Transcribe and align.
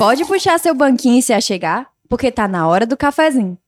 Pode 0.00 0.24
puxar 0.24 0.58
seu 0.58 0.74
banquinho 0.74 1.18
e 1.18 1.22
se 1.22 1.30
achegar, 1.30 1.88
porque 2.08 2.30
tá 2.30 2.48
na 2.48 2.66
hora 2.66 2.86
do 2.86 2.96
cafezinho. 2.96 3.58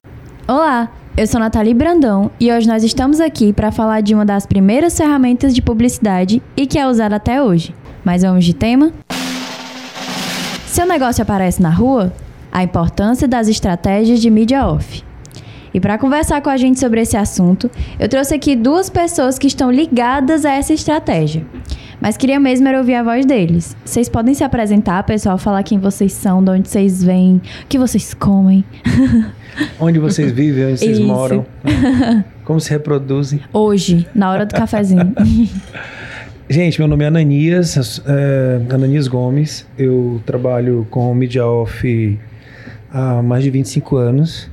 Olá, 0.48 0.90
eu 1.14 1.26
sou 1.26 1.38
Nathalie 1.38 1.74
Brandão 1.74 2.30
e 2.40 2.51
hoje 2.51 2.66
nós 2.66 2.82
estamos 2.82 3.21
aqui 3.21 3.53
para 3.53 3.71
falar 3.71 4.01
de 4.01 4.14
uma 4.14 4.24
das 4.24 4.46
primeiras 4.46 4.96
ferramentas 4.96 5.54
de 5.54 5.60
publicidade 5.60 6.42
e 6.56 6.66
que 6.66 6.79
é 6.79 6.88
usada 6.88 7.16
até 7.16 7.42
hoje. 7.42 7.74
Mas 8.03 8.22
vamos 8.22 8.46
de 8.46 8.54
tema? 8.54 8.95
Seu 10.68 10.87
negócio 10.87 11.21
aparece 11.21 11.60
na 11.60 11.68
rua? 11.68 12.10
A 12.51 12.62
importância 12.62 13.28
das 13.28 13.46
estratégias 13.46 14.19
de 14.19 14.30
mídia 14.30 14.67
off. 14.67 15.04
E 15.74 15.80
para 15.80 15.99
conversar 15.99 16.41
com 16.41 16.48
a 16.48 16.56
gente 16.56 16.80
sobre 16.80 17.02
esse 17.02 17.14
assunto, 17.16 17.70
eu 18.01 18.09
trouxe 18.09 18.34
aqui 18.34 18.56
duas 18.56 18.88
pessoas 18.88 19.38
que 19.38 19.46
estão 19.46 19.70
ligadas 19.70 20.46
a 20.46 20.52
essa 20.52 20.73
estratégia. 20.73 21.46
Mas 22.02 22.16
queria 22.16 22.41
mesmo 22.41 22.66
era 22.66 22.78
ouvir 22.78 22.95
a 22.96 23.02
voz 23.05 23.24
deles. 23.24 23.77
Vocês 23.84 24.08
podem 24.08 24.34
se 24.34 24.42
apresentar, 24.42 25.04
pessoal, 25.04 25.38
falar 25.38 25.62
quem 25.62 25.78
vocês 25.78 26.12
são, 26.12 26.42
de 26.42 26.50
onde 26.50 26.68
vocês 26.68 27.04
vêm, 27.04 27.40
o 27.62 27.66
que 27.68 27.78
vocês 27.78 28.12
comem. 28.12 28.64
Onde 29.78 29.98
vocês 29.98 30.32
vivem, 30.32 30.64
onde 30.64 30.78
vocês 30.78 30.96
Isso. 30.96 31.06
moram, 31.06 31.44
como 32.42 32.58
se 32.58 32.70
reproduzem. 32.70 33.38
Hoje, 33.52 34.08
na 34.14 34.30
hora 34.30 34.46
do 34.46 34.54
cafezinho. 34.54 35.12
Gente, 36.48 36.80
meu 36.80 36.88
nome 36.88 37.04
é 37.04 37.08
Ananias, 37.08 38.02
é, 38.06 38.74
Ananias 38.74 39.06
Gomes. 39.08 39.66
Eu 39.77 40.22
trabalho 40.24 40.86
com 40.91 41.14
Media 41.14 41.46
Off 41.46 42.19
há 42.91 43.22
mais 43.22 43.44
de 43.44 43.50
25 43.50 43.96
anos, 43.96 44.50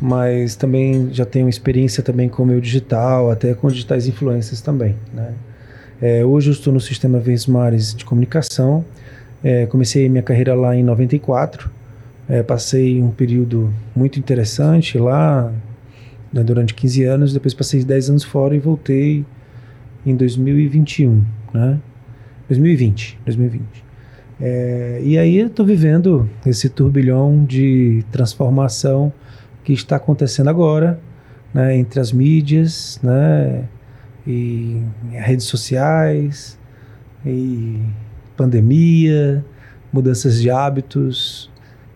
mas 0.00 0.54
também 0.54 1.08
já 1.12 1.24
tenho 1.24 1.48
experiência 1.48 2.04
também 2.04 2.28
com 2.28 2.44
o 2.44 2.46
meu 2.46 2.60
digital, 2.60 3.32
até 3.32 3.52
com 3.52 3.66
digitais 3.66 4.06
influencers 4.06 4.60
também, 4.60 4.94
né? 5.12 5.32
É, 6.00 6.22
hoje 6.24 6.50
eu 6.50 6.52
estou 6.52 6.72
no 6.72 6.80
sistema 6.80 7.18
Vesmares 7.18 7.94
de 7.94 8.04
comunicação. 8.04 8.84
É, 9.42 9.64
comecei 9.66 10.08
minha 10.08 10.22
carreira 10.22 10.54
lá 10.54 10.76
em 10.76 10.82
94. 10.82 11.70
É, 12.28 12.42
passei 12.42 13.00
um 13.00 13.10
período 13.10 13.72
muito 13.94 14.18
interessante 14.18 14.98
lá, 14.98 15.52
né, 16.32 16.42
durante 16.42 16.74
15 16.74 17.04
anos. 17.04 17.32
Depois 17.32 17.54
passei 17.54 17.82
10 17.82 18.10
anos 18.10 18.24
fora 18.24 18.54
e 18.54 18.58
voltei 18.58 19.24
em 20.04 20.14
2021, 20.14 21.24
né? 21.54 21.78
2020, 22.48 23.18
2020. 23.24 23.84
É, 24.38 25.00
e 25.02 25.18
aí 25.18 25.38
eu 25.38 25.46
estou 25.46 25.64
vivendo 25.64 26.28
esse 26.44 26.68
turbilhão 26.68 27.44
de 27.44 28.04
transformação 28.12 29.10
que 29.64 29.72
está 29.72 29.96
acontecendo 29.96 30.48
agora, 30.48 31.00
né, 31.54 31.76
entre 31.76 31.98
as 31.98 32.12
mídias, 32.12 33.00
né, 33.02 33.64
e 34.26 34.82
redes 35.10 35.46
sociais, 35.46 36.58
e 37.24 37.80
pandemia, 38.36 39.44
mudanças 39.92 40.40
de 40.40 40.50
hábitos, 40.50 41.50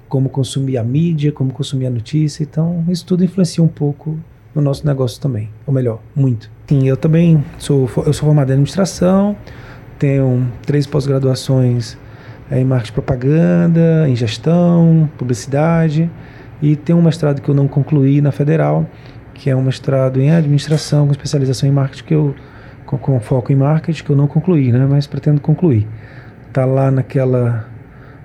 como 0.09 0.29
consumir 0.29 0.77
a 0.79 0.85
mídia, 0.85 1.31
como 1.33 1.53
consumir 1.53 1.87
a 1.87 1.91
notícia. 1.91 2.43
Então, 2.43 2.85
isso 2.89 3.05
tudo 3.07 3.25
influencia 3.25 3.63
um 3.63 3.69
pouco 3.69 4.19
no 4.55 4.61
nosso 4.61 4.87
negócio 4.87 5.21
também, 5.21 5.49
ou 5.67 5.73
melhor, 5.73 6.01
muito. 6.15 6.51
Sim, 6.67 6.87
eu 6.89 6.97
também 6.97 7.43
sou, 7.59 7.89
eu 8.05 8.13
sou 8.13 8.27
formado 8.27 8.51
em 8.51 8.53
administração, 8.53 9.37
tenho 9.99 10.47
três 10.67 10.87
pós-graduações 10.87 11.97
eh, 12.51 12.61
em 12.61 12.65
marketing 12.65 12.93
propaganda, 12.93 14.09
em 14.09 14.17
gestão, 14.17 15.09
publicidade, 15.17 16.11
e 16.61 16.75
tenho 16.75 16.99
um 16.99 17.03
mestrado 17.03 17.41
que 17.41 17.49
eu 17.49 17.55
não 17.55 17.69
concluí 17.69 18.21
na 18.21 18.33
Federal, 18.33 18.87
que 19.41 19.49
é 19.49 19.57
um 19.57 19.63
mestrado 19.63 20.21
em 20.21 20.31
administração 20.31 21.07
com 21.07 21.13
especialização 21.13 21.67
em 21.67 21.73
marketing 21.73 22.05
que 22.05 22.15
eu 22.15 22.35
com, 22.85 22.99
com 22.99 23.19
foco 23.21 23.51
em 23.51 23.57
marketing 23.57 24.05
que 24.05 24.11
eu 24.11 24.17
não 24.17 24.27
concluí, 24.27 24.71
né, 24.71 24.87
mas 24.89 25.07
pretendo 25.07 25.41
concluir. 25.41 25.89
Tá 26.53 26.67
lá 26.67 26.91
naquela 26.91 27.67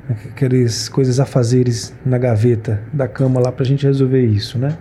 aquelas 0.09 0.89
coisas 0.89 1.17
a 1.19 1.25
fazeres 1.25 1.95
na 2.05 2.17
gaveta 2.17 2.81
da 2.91 3.08
cama 3.08 3.39
lá 3.39 3.49
para 3.49 3.63
a 3.63 3.66
gente 3.66 3.86
resolver 3.86 4.25
isso, 4.25 4.59
né? 4.59 4.77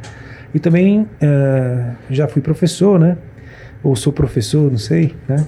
E 0.52 0.58
também 0.58 1.08
eh, 1.20 1.92
já 2.10 2.26
fui 2.26 2.42
professor, 2.42 2.98
né? 2.98 3.16
Ou 3.82 3.94
sou 3.94 4.12
professor, 4.12 4.70
não 4.70 4.78
sei, 4.78 5.14
né? 5.28 5.46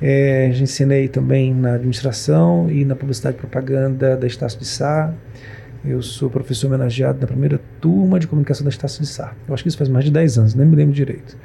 Eh, 0.00 0.50
já 0.52 0.62
ensinei 0.62 1.08
também 1.08 1.52
na 1.52 1.74
administração 1.74 2.70
e 2.70 2.84
na 2.84 2.94
publicidade 2.94 3.36
e 3.36 3.40
propaganda 3.40 4.16
da 4.16 4.26
Estácio 4.26 4.60
de 4.60 4.66
Sá. 4.66 5.12
Eu 5.84 6.02
sou 6.02 6.28
professor 6.28 6.66
homenageado 6.66 7.18
da 7.18 7.26
primeira 7.26 7.60
turma 7.80 8.20
de 8.20 8.26
comunicação 8.26 8.64
da 8.64 8.70
Estácio 8.70 9.00
de 9.00 9.08
Sá. 9.08 9.32
Eu 9.48 9.54
acho 9.54 9.62
que 9.62 9.68
isso 9.68 9.78
faz 9.78 9.88
mais 9.88 10.04
de 10.04 10.10
10 10.10 10.38
anos, 10.38 10.54
nem 10.54 10.66
me 10.66 10.76
lembro 10.76 10.92
direito. 10.94 11.36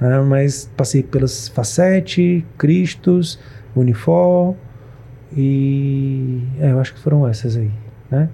né? 0.00 0.20
Mas 0.20 0.70
passei 0.76 1.02
pelas 1.02 1.48
Facete, 1.48 2.44
Cristos, 2.56 3.38
Unifor 3.74 4.54
e 5.36 6.42
é, 6.60 6.70
eu 6.70 6.80
acho 6.80 6.94
que 6.94 7.00
foram 7.00 7.26
essas 7.26 7.56
aí, 7.56 7.70
né? 8.10 8.28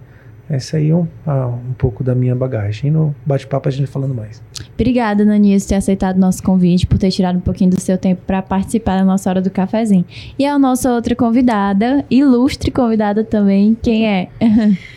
Essa 0.49 0.77
aí 0.77 0.91
é 0.91 0.95
um, 0.95 1.09
ah, 1.27 1.49
um 1.49 1.73
pouco 1.73 2.05
da 2.05 2.15
minha 2.15 2.35
bagagem. 2.35 2.89
E 2.89 2.93
no 2.93 3.15
bate-papo 3.27 3.69
a 3.69 3.73
gente 3.73 3.89
falando 3.89 4.15
mais. 4.15 4.41
Obrigada, 4.75 5.25
Nanias, 5.25 5.65
por 5.65 5.71
ter 5.71 5.75
aceitado 5.75 6.19
nosso 6.19 6.41
convite, 6.43 6.87
por 6.87 6.99
ter 6.99 7.11
tirado 7.11 7.37
um 7.37 7.41
pouquinho 7.41 7.71
do 7.71 7.81
seu 7.81 7.99
tempo 7.99 8.23
para 8.25 8.41
participar 8.41 8.97
da 8.97 9.05
nossa 9.05 9.29
hora 9.29 9.43
do 9.43 9.51
cafezinho. 9.51 10.05
E 10.39 10.47
a 10.47 10.57
nossa 10.57 10.93
outra 10.93 11.17
convidada, 11.17 12.05
ilustre 12.09 12.71
convidada 12.71 13.25
também, 13.25 13.77
quem 13.83 14.07
é? 14.07 14.29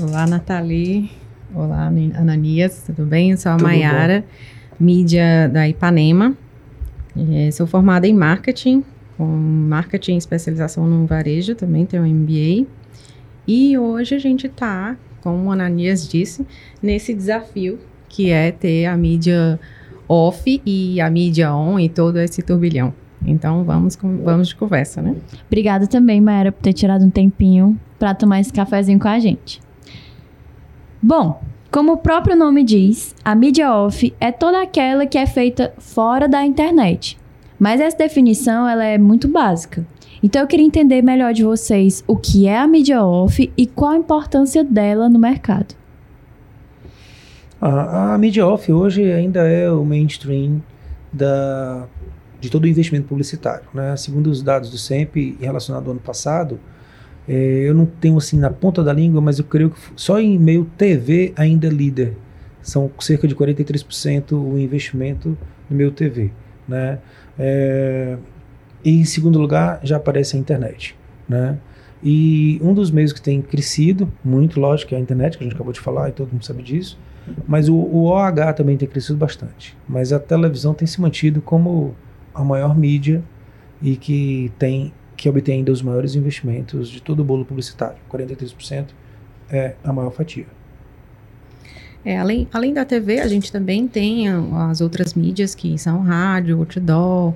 Olá, 0.00 0.26
Nathalie. 0.26 1.10
Olá, 1.54 1.86
Ani- 1.86 2.12
Ananias. 2.14 2.82
Tudo 2.86 3.06
bem? 3.06 3.30
Eu 3.30 3.36
sou 3.36 3.52
a 3.52 3.56
Tudo 3.56 3.66
Maiara, 3.66 4.24
mídia 4.78 5.48
da 5.48 5.68
Ipanema. 5.68 6.36
Eh, 7.16 7.50
sou 7.50 7.66
formada 7.66 8.06
em 8.06 8.12
marketing, 8.14 8.84
com 9.16 9.24
marketing 9.24 10.14
e 10.14 10.18
especialização 10.18 10.86
no 10.86 11.06
varejo, 11.06 11.54
também 11.54 11.86
tenho 11.86 12.02
um 12.02 12.06
MBA. 12.06 12.66
E 13.48 13.78
hoje 13.78 14.14
a 14.14 14.18
gente 14.18 14.46
está, 14.48 14.96
como 15.22 15.44
o 15.48 15.52
Ananias 15.52 16.06
disse, 16.06 16.46
nesse 16.82 17.14
desafio 17.14 17.78
que 18.08 18.30
é 18.30 18.52
ter 18.52 18.86
a 18.86 18.96
mídia 18.96 19.58
off 20.08 20.60
e 20.64 21.00
a 21.00 21.08
mídia 21.08 21.54
on 21.54 21.78
e 21.80 21.88
todo 21.88 22.18
esse 22.18 22.42
turbilhão. 22.42 22.92
Então 23.24 23.64
vamos, 23.64 23.96
com- 23.96 24.18
vamos 24.22 24.48
de 24.48 24.56
conversa, 24.56 25.00
né? 25.00 25.16
Obrigada 25.46 25.86
também, 25.86 26.20
Maera, 26.20 26.52
por 26.52 26.60
ter 26.62 26.74
tirado 26.74 27.02
um 27.04 27.10
tempinho 27.10 27.78
para 27.98 28.14
tomar 28.14 28.40
esse 28.40 28.52
cafezinho 28.52 28.98
com 28.98 29.08
a 29.08 29.18
gente. 29.18 29.60
Bom, 31.08 31.40
como 31.70 31.92
o 31.92 31.96
próprio 31.98 32.34
nome 32.34 32.64
diz, 32.64 33.14
a 33.24 33.32
mídia 33.32 33.72
off 33.72 34.12
é 34.18 34.32
toda 34.32 34.60
aquela 34.60 35.06
que 35.06 35.16
é 35.16 35.24
feita 35.24 35.72
fora 35.78 36.26
da 36.26 36.44
internet. 36.44 37.16
Mas 37.60 37.80
essa 37.80 37.96
definição 37.96 38.68
ela 38.68 38.84
é 38.84 38.98
muito 38.98 39.28
básica. 39.28 39.86
Então 40.20 40.42
eu 40.42 40.48
queria 40.48 40.66
entender 40.66 41.02
melhor 41.02 41.32
de 41.32 41.44
vocês 41.44 42.02
o 42.08 42.16
que 42.16 42.48
é 42.48 42.58
a 42.58 42.66
mídia 42.66 43.04
off 43.04 43.52
e 43.56 43.66
qual 43.68 43.92
a 43.92 43.96
importância 43.96 44.64
dela 44.64 45.08
no 45.08 45.16
mercado. 45.16 45.76
A, 47.60 48.14
a 48.14 48.18
mídia 48.18 48.44
off 48.44 48.72
hoje 48.72 49.04
ainda 49.12 49.46
é 49.46 49.70
o 49.70 49.84
mainstream 49.84 50.60
da, 51.12 51.86
de 52.40 52.50
todo 52.50 52.64
o 52.64 52.66
investimento 52.66 53.06
publicitário. 53.06 53.68
Né? 53.72 53.96
Segundo 53.96 54.26
os 54.26 54.42
dados 54.42 54.70
do 54.70 54.76
SEMP, 54.76 55.36
em 55.40 55.44
relação 55.44 55.76
ao 55.76 55.88
ano 55.88 56.00
passado, 56.00 56.58
eh, 57.28 57.64
eu 57.66 57.74
não 57.74 57.86
tenho 57.86 58.16
assim 58.16 58.38
na 58.38 58.50
ponta 58.50 58.82
da 58.82 58.92
língua, 58.92 59.20
mas 59.20 59.38
eu 59.38 59.44
creio 59.44 59.70
que 59.70 59.78
só 59.96 60.20
em 60.20 60.38
meio 60.38 60.64
TV 60.76 61.32
ainda 61.36 61.66
é 61.66 61.70
líder. 61.70 62.16
São 62.62 62.90
cerca 62.98 63.28
de 63.28 63.34
43% 63.34 64.32
o 64.32 64.58
investimento 64.58 65.36
no 65.68 65.76
meio 65.76 65.90
TV. 65.90 66.30
Né? 66.66 66.98
Eh, 67.38 68.16
e 68.84 69.00
em 69.00 69.04
segundo 69.04 69.38
lugar, 69.38 69.80
já 69.82 69.96
aparece 69.96 70.36
a 70.36 70.40
internet. 70.40 70.96
Né? 71.28 71.58
E 72.02 72.60
um 72.62 72.74
dos 72.74 72.90
meios 72.90 73.12
que 73.12 73.20
tem 73.20 73.40
crescido 73.42 74.12
muito, 74.24 74.60
lógico, 74.60 74.94
é 74.94 74.98
a 74.98 75.00
internet, 75.00 75.36
que 75.36 75.44
a 75.44 75.46
gente 75.46 75.54
acabou 75.54 75.72
de 75.72 75.80
falar 75.80 76.08
e 76.08 76.12
todo 76.12 76.30
mundo 76.30 76.44
sabe 76.44 76.62
disso. 76.62 76.98
Mas 77.46 77.68
o, 77.68 77.74
o 77.74 78.04
OH 78.04 78.52
também 78.54 78.76
tem 78.76 78.88
crescido 78.88 79.18
bastante. 79.18 79.76
Mas 79.88 80.12
a 80.12 80.18
televisão 80.18 80.74
tem 80.74 80.86
se 80.86 81.00
mantido 81.00 81.40
como 81.40 81.94
a 82.34 82.44
maior 82.44 82.76
mídia 82.78 83.22
e 83.82 83.96
que 83.96 84.52
tem 84.58 84.92
que 85.16 85.28
obtém 85.28 85.58
ainda 85.58 85.72
os 85.72 85.82
maiores 85.82 86.14
investimentos 86.14 86.88
de 86.88 87.00
todo 87.00 87.20
o 87.20 87.24
bolo 87.24 87.44
publicitário. 87.44 87.96
43% 88.10 88.86
é 89.50 89.74
a 89.82 89.92
maior 89.92 90.10
fatia. 90.10 90.46
É, 92.04 92.18
além, 92.18 92.46
além 92.52 92.72
da 92.72 92.84
TV, 92.84 93.18
a 93.18 93.26
gente 93.26 93.50
também 93.50 93.88
tem 93.88 94.28
as 94.28 94.80
outras 94.80 95.14
mídias 95.14 95.54
que 95.54 95.76
são 95.76 96.02
rádio, 96.02 96.58
outdoor, 96.58 97.34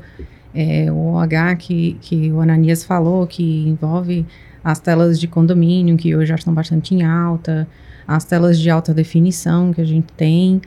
é, 0.54 0.90
o 0.92 1.14
OH 1.14 1.56
que, 1.58 1.96
que 2.00 2.30
o 2.30 2.40
Ananias 2.40 2.84
falou, 2.84 3.26
que 3.26 3.66
envolve 3.66 4.24
as 4.62 4.78
telas 4.78 5.18
de 5.18 5.26
condomínio, 5.26 5.96
que 5.96 6.14
hoje 6.14 6.26
já 6.26 6.34
estão 6.34 6.54
bastante 6.54 6.94
em 6.94 7.02
alta, 7.02 7.66
as 8.06 8.24
telas 8.24 8.58
de 8.58 8.70
alta 8.70 8.92
definição 8.92 9.72
que 9.72 9.80
a 9.80 9.84
gente 9.84 10.12
tem, 10.12 10.60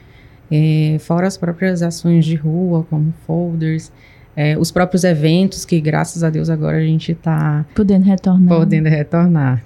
é, 0.50 0.98
fora 0.98 1.26
as 1.26 1.36
próprias 1.36 1.82
ações 1.82 2.24
de 2.24 2.34
rua, 2.34 2.84
como 2.90 3.14
folders, 3.26 3.90
é, 4.36 4.58
os 4.58 4.70
próprios 4.70 5.04
eventos 5.04 5.64
que, 5.64 5.80
graças 5.80 6.24
a 6.24 6.30
Deus, 6.30 6.50
agora 6.50 6.76
a 6.76 6.84
gente 6.84 7.12
está 7.12 7.64
Podendo 7.74 8.04
retornar. 8.04 8.58
podendo 8.58 8.88
retornar. 8.88 9.64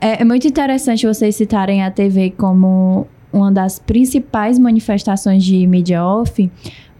É, 0.00 0.22
é 0.22 0.24
muito 0.24 0.46
interessante 0.46 1.06
vocês 1.06 1.36
citarem 1.36 1.82
a 1.82 1.90
TV 1.90 2.30
como 2.30 3.06
uma 3.32 3.50
das 3.52 3.78
principais 3.78 4.58
manifestações 4.58 5.44
de 5.44 5.66
mídia 5.66 6.04
off, 6.04 6.50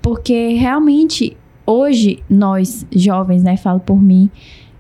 porque 0.00 0.54
realmente 0.54 1.37
hoje 1.66 2.22
nós 2.28 2.87
jovens, 2.93 3.43
né, 3.43 3.56
falo 3.56 3.81
por 3.81 4.00
mim, 4.00 4.31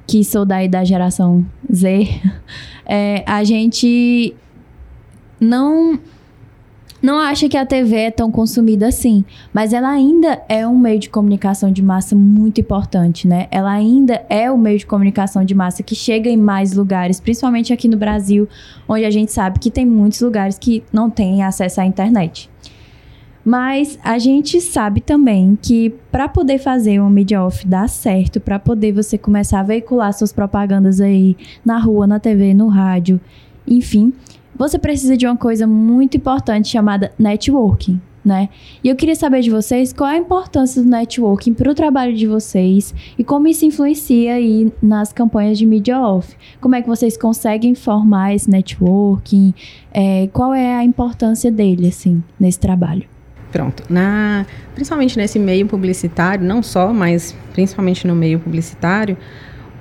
que 0.06 0.22
sou 0.24 0.44
daí 0.44 0.68
da 0.68 0.84
geração 0.84 1.44
Z, 1.72 2.06
é, 2.86 3.24
a 3.26 3.42
gente 3.42 4.34
não 5.40 5.98
não 7.06 7.20
acha 7.20 7.48
que 7.48 7.56
a 7.56 7.64
TV 7.64 7.94
é 7.96 8.10
tão 8.10 8.32
consumida 8.32 8.88
assim, 8.88 9.24
mas 9.54 9.72
ela 9.72 9.88
ainda 9.90 10.42
é 10.48 10.66
um 10.66 10.76
meio 10.76 10.98
de 10.98 11.08
comunicação 11.08 11.70
de 11.70 11.80
massa 11.80 12.16
muito 12.16 12.60
importante, 12.60 13.28
né? 13.28 13.46
Ela 13.48 13.70
ainda 13.70 14.26
é 14.28 14.50
o 14.50 14.58
meio 14.58 14.76
de 14.76 14.84
comunicação 14.84 15.44
de 15.44 15.54
massa 15.54 15.84
que 15.84 15.94
chega 15.94 16.28
em 16.28 16.36
mais 16.36 16.72
lugares, 16.72 17.20
principalmente 17.20 17.72
aqui 17.72 17.86
no 17.86 17.96
Brasil, 17.96 18.48
onde 18.88 19.04
a 19.04 19.10
gente 19.10 19.30
sabe 19.30 19.60
que 19.60 19.70
tem 19.70 19.86
muitos 19.86 20.20
lugares 20.20 20.58
que 20.58 20.82
não 20.92 21.08
têm 21.08 21.44
acesso 21.44 21.80
à 21.80 21.86
internet. 21.86 22.50
Mas 23.44 23.96
a 24.02 24.18
gente 24.18 24.60
sabe 24.60 25.00
também 25.00 25.56
que 25.62 25.90
para 26.10 26.26
poder 26.26 26.58
fazer 26.58 26.98
uma 26.98 27.08
media 27.08 27.40
off 27.40 27.64
dar 27.64 27.88
certo, 27.88 28.40
para 28.40 28.58
poder 28.58 28.90
você 28.90 29.16
começar 29.16 29.60
a 29.60 29.62
veicular 29.62 30.12
suas 30.12 30.32
propagandas 30.32 31.00
aí 31.00 31.36
na 31.64 31.78
rua, 31.78 32.04
na 32.04 32.18
TV, 32.18 32.52
no 32.52 32.66
rádio, 32.66 33.20
enfim, 33.64 34.12
você 34.58 34.78
precisa 34.78 35.16
de 35.16 35.26
uma 35.26 35.36
coisa 35.36 35.66
muito 35.66 36.16
importante 36.16 36.68
chamada 36.68 37.12
networking. 37.18 38.00
Né? 38.24 38.48
E 38.82 38.88
eu 38.88 38.96
queria 38.96 39.14
saber 39.14 39.40
de 39.40 39.50
vocês 39.50 39.92
qual 39.92 40.10
a 40.10 40.16
importância 40.16 40.82
do 40.82 40.88
networking 40.88 41.54
para 41.54 41.70
o 41.70 41.74
trabalho 41.76 42.12
de 42.12 42.26
vocês 42.26 42.92
e 43.16 43.22
como 43.22 43.46
isso 43.46 43.64
influencia 43.64 44.34
aí 44.34 44.72
nas 44.82 45.12
campanhas 45.12 45.56
de 45.56 45.64
media 45.64 46.00
off. 46.00 46.34
Como 46.60 46.74
é 46.74 46.82
que 46.82 46.88
vocês 46.88 47.16
conseguem 47.16 47.76
formar 47.76 48.34
esse 48.34 48.50
networking? 48.50 49.54
É, 49.92 50.28
qual 50.32 50.52
é 50.52 50.74
a 50.74 50.82
importância 50.82 51.52
dele, 51.52 51.86
assim, 51.86 52.20
nesse 52.40 52.58
trabalho? 52.58 53.04
Pronto. 53.52 53.84
Na, 53.88 54.44
principalmente 54.74 55.16
nesse 55.16 55.38
meio 55.38 55.68
publicitário, 55.68 56.44
não 56.44 56.64
só, 56.64 56.92
mas 56.92 57.32
principalmente 57.52 58.08
no 58.08 58.16
meio 58.16 58.40
publicitário, 58.40 59.16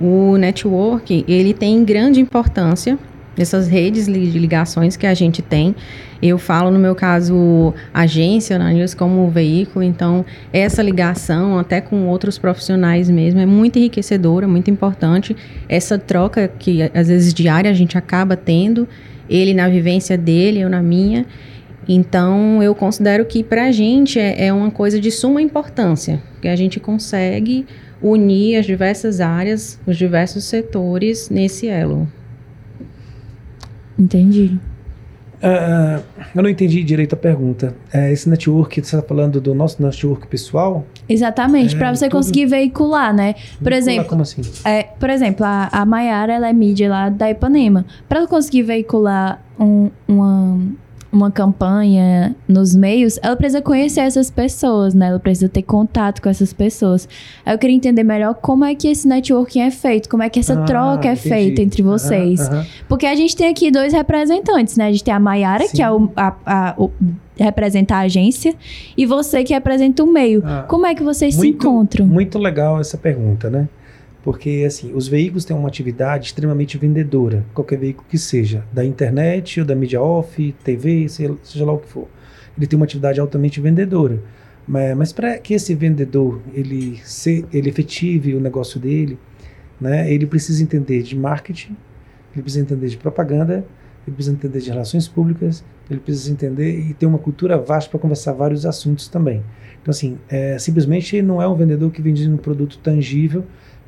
o 0.00 0.36
network 0.36 1.24
ele 1.26 1.52
tem 1.52 1.84
grande 1.84 2.20
importância 2.20 2.96
nessas 3.36 3.68
redes 3.68 4.06
de 4.06 4.38
ligações 4.38 4.96
que 4.96 5.06
a 5.06 5.14
gente 5.14 5.42
tem. 5.42 5.74
Eu 6.22 6.38
falo, 6.38 6.70
no 6.70 6.78
meu 6.78 6.94
caso, 6.94 7.74
agência 7.92 8.58
na 8.58 8.72
News 8.72 8.94
como 8.94 9.28
veículo, 9.28 9.84
então 9.84 10.24
essa 10.52 10.82
ligação, 10.82 11.58
até 11.58 11.80
com 11.80 12.06
outros 12.06 12.38
profissionais 12.38 13.10
mesmo, 13.10 13.40
é 13.40 13.46
muito 13.46 13.78
enriquecedora, 13.78 14.48
muito 14.48 14.70
importante. 14.70 15.36
Essa 15.68 15.98
troca 15.98 16.48
que 16.48 16.82
às 16.94 17.08
vezes 17.08 17.34
diária 17.34 17.70
a 17.70 17.74
gente 17.74 17.98
acaba 17.98 18.36
tendo, 18.36 18.88
ele 19.28 19.52
na 19.52 19.68
vivência 19.68 20.16
dele, 20.16 20.60
eu 20.60 20.70
na 20.70 20.82
minha. 20.82 21.26
Então, 21.88 22.62
eu 22.62 22.74
considero 22.74 23.24
que 23.24 23.44
para 23.44 23.66
a 23.66 23.72
gente 23.72 24.18
é, 24.18 24.46
é 24.46 24.52
uma 24.52 24.70
coisa 24.70 24.98
de 24.98 25.10
suma 25.10 25.40
importância, 25.40 26.20
que 26.40 26.48
a 26.48 26.56
gente 26.56 26.80
consegue 26.80 27.66
unir 28.02 28.56
as 28.56 28.66
diversas 28.66 29.20
áreas, 29.20 29.78
os 29.86 29.96
diversos 29.96 30.44
setores 30.44 31.30
nesse 31.30 31.68
elo. 31.68 32.08
Entendi. 33.98 34.58
Uh, 35.36 36.02
eu 36.34 36.42
não 36.42 36.48
entendi 36.48 36.82
direito 36.82 37.14
a 37.14 37.16
pergunta. 37.16 37.74
É, 37.92 38.10
esse 38.10 38.28
network, 38.28 38.74
você 38.74 38.96
está 38.96 39.02
falando 39.02 39.40
do 39.40 39.54
nosso 39.54 39.82
network 39.82 40.26
pessoal? 40.26 40.86
Exatamente, 41.08 41.74
é, 41.74 41.78
para 41.78 41.94
você 41.94 42.06
tudo... 42.06 42.16
conseguir 42.16 42.46
veicular, 42.46 43.14
né? 43.14 43.34
Por 43.34 43.70
veicular, 43.70 43.78
exemplo, 43.78 44.08
como 44.08 44.22
assim? 44.22 44.42
É, 44.64 44.84
por 44.84 45.10
exemplo, 45.10 45.44
a, 45.44 45.68
a 45.70 45.84
Maiara, 45.84 46.32
ela 46.32 46.48
é 46.48 46.52
mídia 46.52 46.88
lá 46.88 47.08
da 47.10 47.30
Ipanema. 47.30 47.84
Para 48.08 48.26
conseguir 48.26 48.62
veicular 48.62 49.42
um, 49.60 49.90
uma 50.08 50.58
uma 51.16 51.30
campanha 51.30 52.34
nos 52.46 52.74
meios, 52.74 53.18
ela 53.22 53.34
precisa 53.36 53.62
conhecer 53.62 54.00
essas 54.00 54.30
pessoas, 54.30 54.94
né? 54.94 55.08
Ela 55.08 55.18
precisa 55.18 55.48
ter 55.48 55.62
contato 55.62 56.20
com 56.22 56.28
essas 56.28 56.52
pessoas. 56.52 57.08
Eu 57.44 57.58
queria 57.58 57.76
entender 57.76 58.02
melhor 58.02 58.34
como 58.34 58.64
é 58.64 58.74
que 58.74 58.88
esse 58.88 59.08
networking 59.08 59.60
é 59.60 59.70
feito, 59.70 60.08
como 60.08 60.22
é 60.22 60.28
que 60.28 60.38
essa 60.38 60.62
ah, 60.62 60.64
troca 60.64 61.08
é 61.08 61.12
entendi. 61.12 61.28
feita 61.28 61.62
entre 61.62 61.82
vocês. 61.82 62.40
Uh 62.40 62.52
-huh. 62.52 62.66
Porque 62.88 63.06
a 63.06 63.14
gente 63.14 63.34
tem 63.34 63.48
aqui 63.48 63.70
dois 63.70 63.92
representantes, 63.92 64.76
né? 64.76 64.86
A 64.86 64.92
gente 64.92 65.04
tem 65.04 65.14
a 65.14 65.20
Mayara, 65.20 65.66
que 65.68 65.82
é 65.82 65.90
o, 65.90 66.10
a, 66.16 66.34
a, 66.44 66.74
o, 66.76 66.90
representa 67.38 67.96
a 67.96 68.00
agência, 68.00 68.54
e 68.96 69.04
você 69.06 69.44
que 69.44 69.52
representa 69.52 70.02
o 70.02 70.06
meio. 70.06 70.42
Ah, 70.44 70.64
como 70.68 70.86
é 70.86 70.94
que 70.94 71.02
vocês 71.02 71.36
muito, 71.36 71.62
se 71.62 71.68
encontram? 71.68 72.06
Muito 72.06 72.38
legal 72.38 72.80
essa 72.80 72.96
pergunta, 72.96 73.50
né? 73.50 73.68
Porque, 74.26 74.64
assim, 74.66 74.92
os 74.92 75.06
veículos 75.06 75.44
têm 75.44 75.56
uma 75.56 75.68
atividade 75.68 76.26
extremamente 76.26 76.76
vendedora, 76.76 77.46
qualquer 77.54 77.78
veículo 77.78 78.08
que 78.08 78.18
seja, 78.18 78.64
da 78.72 78.84
internet 78.84 79.60
ou 79.60 79.64
da 79.64 79.72
mídia 79.72 80.02
off, 80.02 80.52
TV, 80.64 81.08
seja 81.08 81.64
lá 81.64 81.72
o 81.72 81.78
que 81.78 81.86
for. 81.86 82.08
Ele 82.58 82.66
tem 82.66 82.76
uma 82.76 82.86
atividade 82.86 83.20
altamente 83.20 83.60
vendedora. 83.60 84.20
Mas, 84.66 84.96
mas 84.96 85.12
para 85.12 85.38
que 85.38 85.54
esse 85.54 85.76
vendedor 85.76 86.42
ele, 86.52 86.98
se, 87.04 87.46
ele 87.52 87.68
efetive 87.68 88.34
o 88.34 88.40
negócio 88.40 88.80
dele, 88.80 89.16
né, 89.80 90.12
ele 90.12 90.26
precisa 90.26 90.60
entender 90.60 91.04
de 91.04 91.16
marketing, 91.16 91.76
ele 92.34 92.42
precisa 92.42 92.64
entender 92.64 92.88
de 92.88 92.96
propaganda, 92.96 93.64
ele 94.04 94.16
precisa 94.16 94.34
entender 94.34 94.58
de 94.58 94.70
relações 94.70 95.06
públicas, 95.06 95.64
ele 95.88 96.00
precisa 96.00 96.32
entender 96.32 96.76
e 96.76 96.94
ter 96.94 97.06
uma 97.06 97.18
cultura 97.18 97.56
vasta 97.58 97.88
para 97.88 98.00
conversar 98.00 98.32
vários 98.32 98.66
assuntos 98.66 99.06
também. 99.06 99.44
Então, 99.80 99.92
assim, 99.92 100.18
é, 100.28 100.58
simplesmente 100.58 101.22
não 101.22 101.40
é 101.40 101.46
um 101.46 101.54
vendedor 101.54 101.92
que 101.92 102.02
vende 102.02 102.28
um 102.28 102.36
produto 102.36 102.76
tangível, 102.78 103.44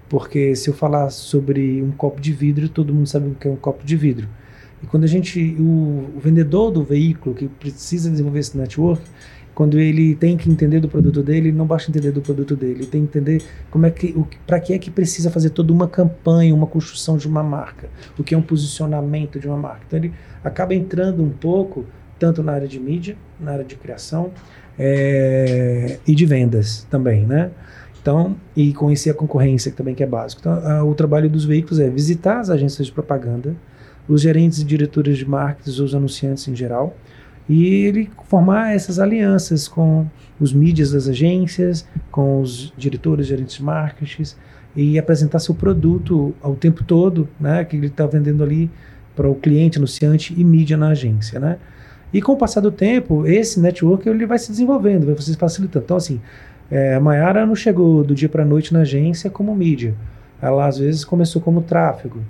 porque 0.09 0.55
se 0.57 0.71
eu 0.71 0.75
falar 0.75 1.11
sobre 1.11 1.83
um 1.83 1.91
copo 1.91 2.21
de 2.21 2.33
vidro, 2.33 2.69
todo 2.69 2.95
mundo 2.95 3.07
sabe 3.07 3.29
o 3.29 3.35
que 3.35 3.47
é 3.47 3.51
um 3.51 3.57
copo 3.57 3.85
de 3.85 3.97
vidro. 3.97 4.29
E 4.83 4.87
quando 4.87 5.05
a 5.05 5.07
gente, 5.09 5.57
o, 5.59 6.11
o 6.17 6.21
vendedor 6.21 6.71
do 6.71 6.83
veículo 6.83 7.35
que 7.35 7.49
precisa 7.49 8.11
desenvolver 8.11 8.39
esse 8.39 8.57
network, 8.57 9.03
quando 9.59 9.77
ele 9.77 10.15
tem 10.15 10.37
que 10.37 10.49
entender 10.49 10.79
do 10.79 10.89
produto 10.89 11.21
dele, 11.21 11.51
não 11.51 11.67
basta 11.67 11.91
entender 11.91 12.13
do 12.13 12.23
produto 12.23 12.55
dele, 12.55 12.75
ele 12.75 12.87
tem 12.87 13.05
que 13.05 13.19
entender 13.19 13.43
como 13.73 13.87
é 13.87 13.91
que, 13.91 14.15
para 14.47 14.61
que 14.61 14.73
é 14.73 14.79
que 14.79 14.89
precisa 14.89 15.33
fazer 15.33 15.51
toda 15.51 15.73
uma 15.73 15.89
campanha, 15.89 16.55
uma 16.55 16.67
construção 16.67 17.17
de 17.17 17.27
uma 17.27 17.43
marca, 17.43 17.89
o 18.17 18.23
que 18.23 18.37
é 18.37 18.39
um 18.39 18.43
posicionamento 18.43 19.41
de 19.41 19.49
uma 19.49 19.57
marca. 19.57 19.81
Então 19.89 19.99
ele 19.99 20.13
acaba 20.45 20.77
entrando 20.77 21.25
um 21.25 21.31
pouco 21.31 21.85
tanto 22.21 22.41
na 22.41 22.53
área 22.53 22.69
de 22.69 22.79
mídia, 22.79 23.17
na 23.41 23.51
área 23.51 23.65
de 23.65 23.75
criação 23.75 24.31
é, 24.79 25.99
e 26.07 26.15
de 26.15 26.25
vendas 26.25 26.87
também, 26.89 27.27
né? 27.27 27.51
Então, 28.09 28.37
e 28.57 28.73
conhecer 28.73 29.11
a 29.11 29.15
concorrência, 29.15 29.71
que 29.71 29.77
também 29.77 29.95
que 29.95 30.03
é 30.03 30.07
básico. 30.07 30.41
Então, 30.41 30.53
a, 30.53 30.83
o 30.83 30.95
trabalho 30.95 31.29
dos 31.29 31.45
veículos 31.45 31.79
é 31.79 31.91
visitar 31.91 32.41
as 32.41 32.49
agências 32.49 32.87
de 32.87 32.93
propaganda, 32.93 33.55
os 34.09 34.23
gerentes 34.23 34.61
e 34.61 34.65
diretores 34.65 35.19
de 35.19 35.29
marketing, 35.29 35.83
os 35.83 35.95
anunciantes 35.95 36.49
em 36.49 36.57
geral, 36.57 36.97
e 37.47 37.67
ele 37.85 38.09
formar 38.25 38.75
essas 38.75 38.99
alianças 38.99 39.69
com 39.69 40.07
os 40.41 40.55
mídias 40.55 40.93
das 40.93 41.07
agências, 41.07 41.87
com 42.11 42.41
os 42.41 42.73
diretores, 42.79 43.27
gerentes 43.27 43.57
de 43.57 43.63
marketing, 43.63 44.23
e 44.75 44.99
apresentar 44.99 45.39
seu 45.39 45.55
produto 45.55 46.35
ao 46.41 46.57
tempo 46.57 46.85
todo, 46.85 47.29
né, 47.39 47.63
que 47.63 47.77
ele 47.77 47.89
está 47.89 48.07
vendendo 48.07 48.43
ali 48.43 48.71
para 49.15 49.29
o 49.29 49.35
cliente, 49.35 49.77
anunciante 49.77 50.33
e 50.35 50.43
mídia 50.43 50.79
na 50.79 50.89
agência, 50.89 51.39
né? 51.39 51.59
E 52.11 52.23
com 52.23 52.33
o 52.33 52.37
passar 52.39 52.63
do 52.63 52.71
tempo, 52.73 53.27
esse 53.27 53.61
network 53.61 54.09
ele 54.09 54.25
vai 54.25 54.39
se 54.39 54.51
desenvolvendo, 54.51 55.05
vai 55.05 55.17
se 55.19 55.37
facilitando. 55.37 55.85
Então, 55.85 55.97
assim, 55.99 56.23
é, 56.71 56.95
a 56.95 57.01
Mayara 57.01 57.47
não 57.47 57.55
chegou 57.55 58.05
do 58.05 58.15
dia 58.15 58.29
para 58.29 58.45
noite 58.45 58.73
na 58.73 58.81
agência 58.81 59.31
como 59.31 59.55
mídia. 59.55 59.95
Ela 60.41 60.67
às 60.67 60.79
vezes 60.79 61.05
começou 61.05 61.41
como 61.43 61.63
tráfego. 61.63 62.21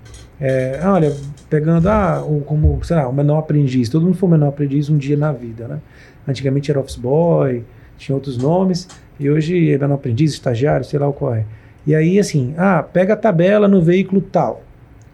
É, 0.40 0.80
olha, 0.84 1.14
pegando 1.50 1.88
ah, 1.88 2.24
o, 2.24 2.40
como, 2.40 2.82
sei 2.84 2.96
lá, 2.96 3.08
o 3.08 3.12
menor 3.12 3.38
aprendiz. 3.38 3.88
Todo 3.88 4.04
mundo 4.04 4.16
foi 4.16 4.28
menor 4.28 4.48
aprendiz 4.48 4.88
um 4.88 4.96
dia 4.96 5.16
na 5.16 5.32
vida, 5.32 5.66
né? 5.66 5.78
Antigamente 6.26 6.70
era 6.70 6.80
office 6.80 6.96
boy, 6.96 7.64
tinha 7.96 8.14
outros 8.14 8.38
nomes, 8.38 8.88
e 9.18 9.28
hoje 9.28 9.72
é 9.72 9.78
menor 9.78 9.96
aprendiz, 9.96 10.32
estagiário, 10.32 10.84
sei 10.84 10.98
lá 10.98 11.08
o 11.08 11.12
qual 11.12 11.34
é. 11.34 11.44
E 11.86 11.94
aí, 11.94 12.18
assim, 12.18 12.54
ah, 12.56 12.82
pega 12.82 13.14
a 13.14 13.16
tabela 13.16 13.66
no 13.66 13.82
veículo 13.82 14.20
tal. 14.20 14.62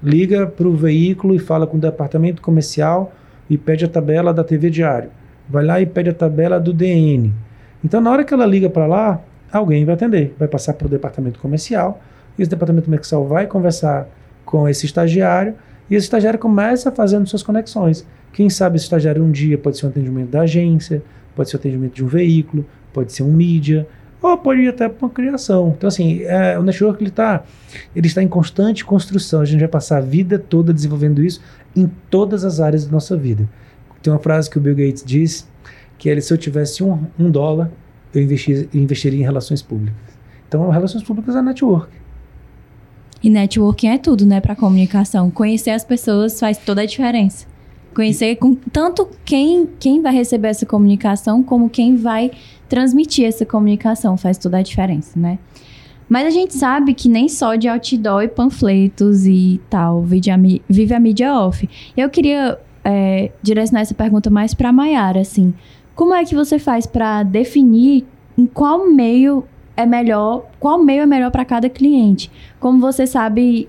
Liga 0.03 0.47
para 0.47 0.69
o 0.69 0.77
veículo 0.77 1.35
e 1.35 1.39
fala 1.39 1.67
com 1.67 1.79
o 1.79 1.81
departamento 1.81 2.43
comercial 2.43 3.13
e 3.49 3.57
pede 3.57 3.85
a 3.85 3.89
tabela 3.89 4.35
da 4.35 4.45
TV 4.45 4.71
Diário. 4.71 5.11
Vai 5.49 5.65
lá 5.65 5.81
e 5.81 5.87
pede 5.87 6.11
a 6.11 6.15
tabela 6.15 6.61
do 6.61 6.73
DN. 6.73 7.33
Então, 7.85 8.01
na 8.01 8.11
hora 8.11 8.25
que 8.25 8.33
ela 8.33 8.47
liga 8.47 8.71
para 8.71 8.87
lá, 8.87 9.21
alguém 9.53 9.85
vai 9.85 9.95
atender, 9.95 10.35
vai 10.39 10.49
passar 10.49 10.73
para 10.73 10.87
o 10.87 10.91
departamento 10.91 11.39
comercial, 11.39 12.01
e 12.39 12.43
esse 12.43 12.51
departamento 12.51 12.87
comercial 12.87 13.27
vai 13.27 13.47
conversar 13.47 14.09
com 14.45 14.69
esse 14.69 14.87
estagiário, 14.87 15.55
e 15.91 15.95
esse 15.95 16.07
estagiário 16.07 16.39
começa 16.39 16.91
fazendo 16.91 17.29
suas 17.29 17.43
conexões. 17.43 18.07
Quem 18.33 18.49
sabe 18.49 18.77
esse 18.77 18.87
estagiário 18.87 19.23
um 19.23 19.31
dia 19.31 19.59
pode 19.59 19.77
ser 19.77 19.87
um 19.87 19.91
atendimento 19.91 20.31
da 20.31 20.41
agência, 20.41 21.03
pode 21.37 21.51
ser 21.51 21.57
um 21.57 21.61
atendimento 21.61 21.95
de 21.95 22.05
um 22.05 22.09
veículo, 22.09 22.65
pode 22.93 23.13
ser 23.13 23.23
um 23.23 23.33
mídia, 23.33 23.87
ou 24.23 24.39
pode 24.39 24.63
ir 24.63 24.69
até 24.69 24.89
para 24.89 25.07
uma 25.07 25.13
criação. 25.13 25.75
Então, 25.77 25.87
assim, 25.87 26.23
é, 26.23 26.59
o 26.59 26.63
network 26.63 27.03
ele, 27.03 27.11
tá, 27.11 27.45
ele 27.95 28.07
está 28.07 28.23
em 28.23 28.29
constante 28.29 28.83
construção. 28.83 29.43
A 29.43 29.45
gente 29.45 29.61
vai 29.61 29.69
passar 29.69 29.99
a 29.99 30.01
vida 30.01 30.39
toda 30.39 30.73
desenvolvendo 30.73 31.23
isso 31.23 31.43
em 31.77 31.91
todas 32.09 32.43
as 32.43 32.59
áreas 32.59 32.87
da 32.87 32.93
nossa 32.93 33.17
vida. 33.17 33.47
Tem 34.03 34.11
uma 34.11 34.19
frase 34.19 34.49
que 34.49 34.57
o 34.57 34.61
Bill 34.61 34.75
Gates 34.75 35.03
diz 35.05 35.47
que 35.99 36.09
ele, 36.09 36.21
se 36.21 36.33
eu 36.33 36.39
tivesse 36.39 36.83
um, 36.83 37.07
um 37.19 37.31
dólar, 37.31 37.71
eu 38.13 38.23
investir, 38.23 38.69
investiria 38.73 39.21
em 39.21 39.25
relações 39.25 39.63
públicas. 39.63 40.15
Então, 40.49 40.69
relações 40.71 41.03
públicas 41.03 41.35
é 41.35 41.43
network. 41.43 41.91
E 43.23 43.31
networking 43.31 43.89
é 43.89 43.99
tudo, 43.99 44.27
né, 44.27 44.41
para 44.41 44.55
comunicação. 44.55 45.31
Conhecer 45.31 45.71
as 45.71 45.85
pessoas 45.85 46.39
faz 46.39 46.59
toda 46.59 46.83
a 46.83 46.87
diferença. 46.87 47.47
Conhecer 47.95 48.37
com, 48.37 48.55
tanto 48.55 49.09
quem, 49.25 49.69
quem 49.79 50.03
vai 50.03 50.13
receber 50.13 50.49
essa 50.49 50.67
comunicação, 50.67 51.43
como 51.43 51.71
quem 51.71 51.97
vai 51.97 52.31
transmitir 52.69 53.25
essa 53.25 53.47
comunicação 53.47 54.17
faz 54.17 54.37
toda 54.37 54.59
a 54.59 54.63
diferença, 54.63 55.19
né? 55.19 55.39
Mas 56.09 56.27
a 56.27 56.31
gente 56.31 56.55
sabe 56.55 56.93
que 56.93 57.09
nem 57.09 57.29
só 57.29 57.55
de 57.55 57.67
outdoor 57.67 58.25
e 58.25 58.29
panfletos 58.29 59.27
e 59.27 59.61
tal 59.71 60.03
vive 60.03 60.31
a, 60.31 60.37
vive 60.69 60.95
a 60.95 61.01
mídia 61.01 61.35
off. 61.35 61.69
Eu 61.97 62.11
queria 62.11 62.59
é, 62.85 63.31
direcionar 63.43 63.81
essa 63.81 63.95
pergunta 63.95 64.29
mais 64.29 64.53
para 64.53 64.73
Maiara, 64.73 65.21
assim. 65.21 65.55
Como 65.95 66.15
é 66.15 66.25
que 66.25 66.35
você 66.35 66.59
faz 66.59 66.87
para 66.87 67.23
definir 67.23 68.05
em 68.37 68.47
qual 68.47 68.91
meio 68.91 69.47
é 69.77 69.87
melhor, 69.87 70.47
qual 70.59 70.83
meio 70.83 71.03
é 71.03 71.07
melhor 71.07 71.31
para 71.31 71.45
cada 71.45 71.69
cliente? 71.69 72.31
Como 72.59 72.81
você 72.81 73.07
sabe 73.07 73.69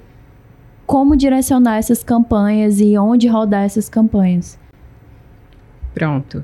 como 0.86 1.16
direcionar 1.16 1.78
essas 1.78 2.04
campanhas 2.04 2.80
e 2.80 2.98
onde 2.98 3.28
rodar 3.28 3.64
essas 3.64 3.90
campanhas? 3.90 4.58
Pronto. 5.94 6.44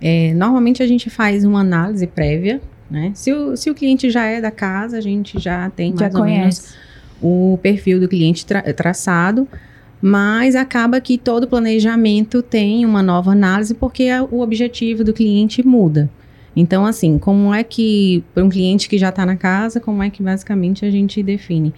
É, 0.00 0.32
normalmente 0.34 0.82
a 0.82 0.86
gente 0.86 1.10
faz 1.10 1.44
uma 1.44 1.60
análise 1.60 2.06
prévia, 2.06 2.60
né? 2.90 3.12
Se 3.14 3.32
o, 3.32 3.56
se 3.56 3.70
o 3.70 3.74
cliente 3.74 4.10
já 4.10 4.24
é 4.24 4.40
da 4.40 4.50
casa, 4.50 4.98
a 4.98 5.00
gente 5.00 5.38
já 5.38 5.70
tem 5.70 5.92
já 5.96 6.04
mais 6.04 6.14
conhece. 6.14 6.22
ou 6.22 6.40
menos 6.40 6.90
o 7.22 7.58
perfil 7.62 8.00
do 8.00 8.08
cliente 8.08 8.46
tra 8.46 8.62
traçado, 8.72 9.46
mas 10.00 10.54
acaba 10.54 11.00
que 11.00 11.18
todo 11.18 11.48
planejamento 11.48 12.42
tem 12.42 12.84
uma 12.84 13.02
nova 13.02 13.32
análise 13.32 13.74
porque 13.74 14.08
o 14.30 14.40
objetivo 14.40 15.04
do 15.04 15.12
cliente 15.12 15.66
muda. 15.66 16.10
Então, 16.56 16.84
assim, 16.84 17.18
como 17.18 17.54
é 17.54 17.62
que, 17.62 18.24
para 18.34 18.44
um 18.44 18.48
cliente 18.48 18.88
que 18.88 18.98
já 18.98 19.10
está 19.10 19.24
na 19.24 19.36
casa, 19.36 19.78
como 19.78 20.02
é 20.02 20.10
que 20.10 20.22
basicamente 20.22 20.84
a 20.84 20.90
gente 20.90 21.22
define? 21.22 21.72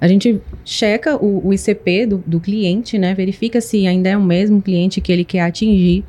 A 0.00 0.08
gente 0.08 0.40
checa 0.64 1.16
o, 1.16 1.46
o 1.46 1.54
ICP 1.54 2.06
do, 2.06 2.24
do 2.26 2.40
cliente, 2.40 2.98
né? 2.98 3.14
Verifica 3.14 3.60
se 3.60 3.86
ainda 3.86 4.08
é 4.08 4.16
o 4.16 4.22
mesmo 4.22 4.60
cliente 4.60 5.00
que 5.00 5.12
ele 5.12 5.24
quer 5.24 5.42
atingir 5.42 6.04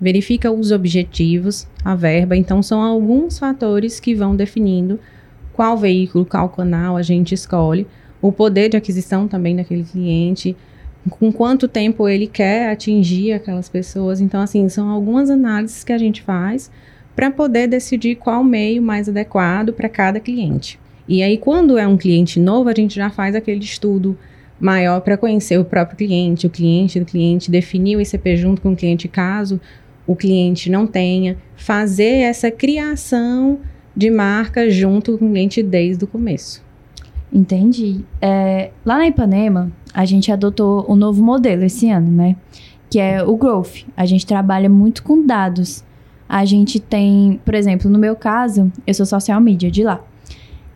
verifica 0.00 0.50
os 0.50 0.72
objetivos, 0.72 1.68
a 1.84 1.94
verba. 1.94 2.36
Então, 2.36 2.62
são 2.62 2.80
alguns 2.80 3.38
fatores 3.38 4.00
que 4.00 4.14
vão 4.14 4.34
definindo 4.34 4.98
qual 5.52 5.76
veículo, 5.76 6.24
qual 6.24 6.48
canal 6.48 6.96
a 6.96 7.02
gente 7.02 7.34
escolhe, 7.34 7.86
o 8.22 8.32
poder 8.32 8.70
de 8.70 8.76
aquisição 8.76 9.28
também 9.28 9.54
daquele 9.54 9.84
cliente, 9.84 10.56
com 11.10 11.32
quanto 11.32 11.68
tempo 11.68 12.08
ele 12.08 12.26
quer 12.26 12.70
atingir 12.70 13.32
aquelas 13.32 13.68
pessoas. 13.68 14.20
Então, 14.20 14.40
assim, 14.40 14.68
são 14.68 14.88
algumas 14.88 15.28
análises 15.28 15.84
que 15.84 15.92
a 15.92 15.98
gente 15.98 16.22
faz 16.22 16.70
para 17.14 17.30
poder 17.30 17.66
decidir 17.66 18.14
qual 18.14 18.42
meio 18.42 18.80
mais 18.80 19.08
adequado 19.08 19.72
para 19.72 19.88
cada 19.88 20.20
cliente. 20.20 20.78
E 21.08 21.22
aí, 21.22 21.36
quando 21.36 21.76
é 21.76 21.86
um 21.86 21.96
cliente 21.96 22.38
novo, 22.38 22.68
a 22.68 22.74
gente 22.74 22.94
já 22.94 23.10
faz 23.10 23.34
aquele 23.34 23.60
estudo 23.60 24.16
maior 24.58 25.00
para 25.00 25.16
conhecer 25.16 25.58
o 25.58 25.64
próprio 25.64 25.98
cliente, 25.98 26.46
o 26.46 26.50
cliente 26.50 27.00
do 27.00 27.06
cliente, 27.06 27.50
definir 27.50 27.96
o 27.96 28.00
ICP 28.00 28.36
junto 28.36 28.62
com 28.62 28.72
o 28.72 28.76
cliente 28.76 29.08
caso 29.08 29.60
o 30.10 30.16
cliente 30.16 30.68
não 30.68 30.88
tenha, 30.88 31.36
fazer 31.54 32.22
essa 32.22 32.50
criação 32.50 33.60
de 33.94 34.10
marca 34.10 34.68
junto 34.68 35.16
com 35.16 35.26
o 35.26 35.30
cliente 35.30 35.62
desde 35.62 36.02
o 36.02 36.06
começo. 36.08 36.64
Entendi. 37.32 38.04
É, 38.20 38.70
lá 38.84 38.98
na 38.98 39.06
Ipanema, 39.06 39.70
a 39.94 40.04
gente 40.04 40.32
adotou 40.32 40.84
um 40.88 40.96
novo 40.96 41.22
modelo 41.22 41.64
esse 41.64 41.88
ano, 41.88 42.10
né? 42.10 42.36
Que 42.88 42.98
é 42.98 43.22
o 43.22 43.36
Growth. 43.36 43.84
A 43.96 44.04
gente 44.04 44.26
trabalha 44.26 44.68
muito 44.68 45.02
com 45.02 45.24
dados. 45.24 45.84
A 46.28 46.44
gente 46.44 46.80
tem, 46.80 47.40
por 47.44 47.54
exemplo, 47.54 47.90
no 47.90 47.98
meu 47.98 48.16
caso, 48.16 48.70
eu 48.86 48.94
sou 48.94 49.06
social 49.06 49.40
media 49.40 49.70
de 49.70 49.82
lá. 49.82 50.00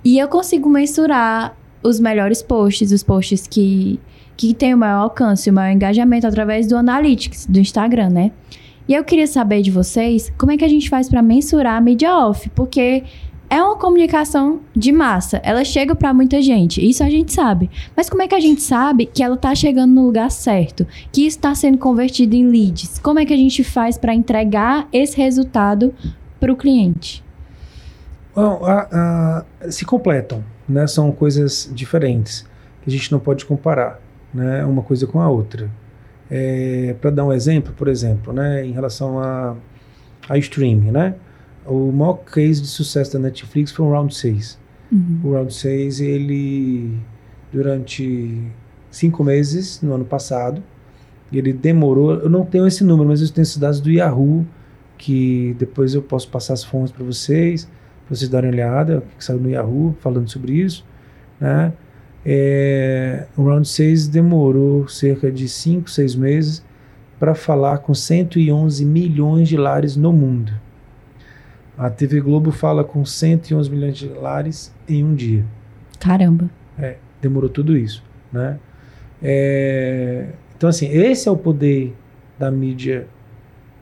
E 0.04 0.18
eu 0.18 0.28
consigo 0.28 0.68
mensurar 0.68 1.56
os 1.82 1.99
melhores 1.99 2.42
posts, 2.42 2.92
os 2.92 3.02
posts 3.02 3.46
que, 3.46 4.00
que 4.37 4.54
têm 4.54 4.75
o 4.75 4.78
maior 4.78 5.02
alcance, 5.02 5.50
o 5.50 5.52
maior 5.52 5.75
engajamento 5.75 6.26
através 6.26 6.66
do 6.66 6.76
Analytics, 6.76 7.46
do 7.46 7.58
Instagram, 7.58 8.11
né? 8.11 8.32
E 8.87 8.94
eu 8.94 9.02
queria 9.02 9.26
saber 9.26 9.62
de 9.62 9.70
vocês 9.70 10.32
como 10.37 10.52
é 10.52 10.56
que 10.56 10.64
a 10.64 10.68
gente 10.68 10.90
faz 10.90 11.08
para 11.08 11.23
mensurar 11.23 11.76
a 11.76 11.80
mídia 11.80 12.14
off, 12.16 12.50
porque 12.50 13.04
é 13.54 13.62
uma 13.62 13.76
comunicação 13.76 14.62
de 14.75 14.90
massa, 14.90 15.40
ela 15.44 15.64
chega 15.64 15.94
para 15.94 16.12
muita 16.12 16.42
gente, 16.42 16.84
isso 16.84 17.04
a 17.04 17.08
gente 17.08 17.32
sabe. 17.32 17.70
Mas 17.96 18.11
como 18.11 18.20
é 18.20 18.26
que 18.26 18.34
a 18.34 18.40
gente 18.40 18.61
sabe 18.61 19.06
que 19.06 19.23
ela 19.23 19.37
está 19.37 19.54
chegando 19.54 19.94
no 19.94 20.06
lugar 20.06 20.28
certo, 20.28 20.84
que 21.12 21.25
está 21.25 21.54
sendo 21.54 21.78
convertido 21.78 22.34
em 22.34 22.49
leads? 22.49 22.99
Como 22.99 23.20
é 23.20 23.25
que 23.25 23.32
a 23.32 23.37
gente 23.37 23.62
faz 23.62 23.96
para 23.96 24.12
entregar 24.12 24.88
esse 24.92 25.16
resultado 25.16 25.94
para 26.40 26.52
o 26.52 26.56
cliente? 26.56 27.23
Bom, 28.34 28.64
a, 28.64 29.44
a, 29.62 29.70
se 29.70 29.84
completam, 29.84 30.42
né? 30.68 30.88
São 30.88 31.12
coisas 31.12 31.70
diferentes 31.73 32.44
que 32.82 32.90
a 32.90 32.92
gente 32.92 33.12
não 33.12 33.20
pode 33.20 33.46
comparar, 33.46 34.00
né? 34.34 34.64
Uma 34.64 34.82
coisa 34.82 35.06
com 35.06 35.20
a 35.20 35.28
outra. 35.28 35.70
É, 36.28 36.96
Para 37.00 37.11
dar 37.12 37.25
um 37.25 37.32
exemplo, 37.32 37.73
por 37.76 37.87
exemplo, 37.87 38.32
né, 38.32 38.66
em 38.66 38.73
relação 38.73 39.20
a, 39.20 39.54
a 40.28 40.37
streaming, 40.38 40.90
né? 40.90 41.14
O 41.66 41.90
maior 41.92 42.18
case 42.25 42.61
de 42.61 42.66
sucesso 42.66 43.14
da 43.14 43.18
Netflix 43.18 43.73
foi 43.73 43.87
o 43.87 43.90
Round 43.90 44.14
6. 44.14 44.59
Uhum. 44.92 45.21
O 45.25 45.33
Round 45.33 45.52
6, 45.52 46.00
ele, 46.00 46.99
durante 47.52 48.42
cinco 48.90 49.25
meses, 49.25 49.80
no 49.83 49.94
ano 49.94 50.04
passado, 50.04 50.62
ele 51.33 51.52
demorou, 51.52 52.14
eu 52.14 52.28
não 52.28 52.44
tenho 52.44 52.66
esse 52.66 52.85
número, 52.85 53.09
mas 53.09 53.21
eu 53.21 53.28
tenho 53.28 53.42
esses 53.42 53.56
dados 53.56 53.80
do 53.80 53.90
Yahoo, 53.90 54.47
que 54.97 55.56
depois 55.59 55.94
eu 55.94 56.02
posso 56.02 56.28
passar 56.28 56.54
as 56.54 56.62
fontes 56.62 56.92
para 56.92 57.04
vocês, 57.04 57.64
para 58.06 58.16
vocês 58.16 58.28
darem 58.28 58.50
uma 58.50 58.54
olhada, 58.54 59.02
que 59.18 59.25
saiu 59.25 59.40
no 59.40 59.50
Yahoo 59.50 59.97
falando 60.00 60.30
sobre 60.30 60.52
isso, 60.52 60.85
né? 61.40 61.73
É, 62.26 63.26
o 63.37 63.42
Round 63.42 63.68
6 63.68 64.09
demorou 64.09 64.88
cerca 64.88 65.30
de 65.30 65.47
5, 65.47 65.90
6 65.90 66.14
meses 66.14 66.64
para 67.18 67.35
falar 67.35 67.78
com 67.78 67.92
111 67.92 68.85
milhões 68.85 69.49
de 69.49 69.56
lares 69.56 69.94
no 69.94 70.12
mundo. 70.12 70.52
A 71.76 71.90
TV 71.90 72.20
Globo 72.20 72.52
fala 72.52 72.84
com 72.84 73.04
111 73.04 73.70
milhões 73.70 73.96
de 73.96 74.08
lares 74.08 74.72
em 74.88 75.02
um 75.02 75.14
dia. 75.14 75.44
Caramba. 75.98 76.48
É, 76.78 76.96
demorou 77.20 77.48
tudo 77.48 77.76
isso, 77.76 78.02
né? 78.32 78.58
É, 79.22 80.28
então, 80.56 80.68
assim, 80.68 80.86
esse 80.86 81.28
é 81.28 81.32
o 81.32 81.36
poder 81.36 81.94
da 82.38 82.50
mídia 82.50 83.06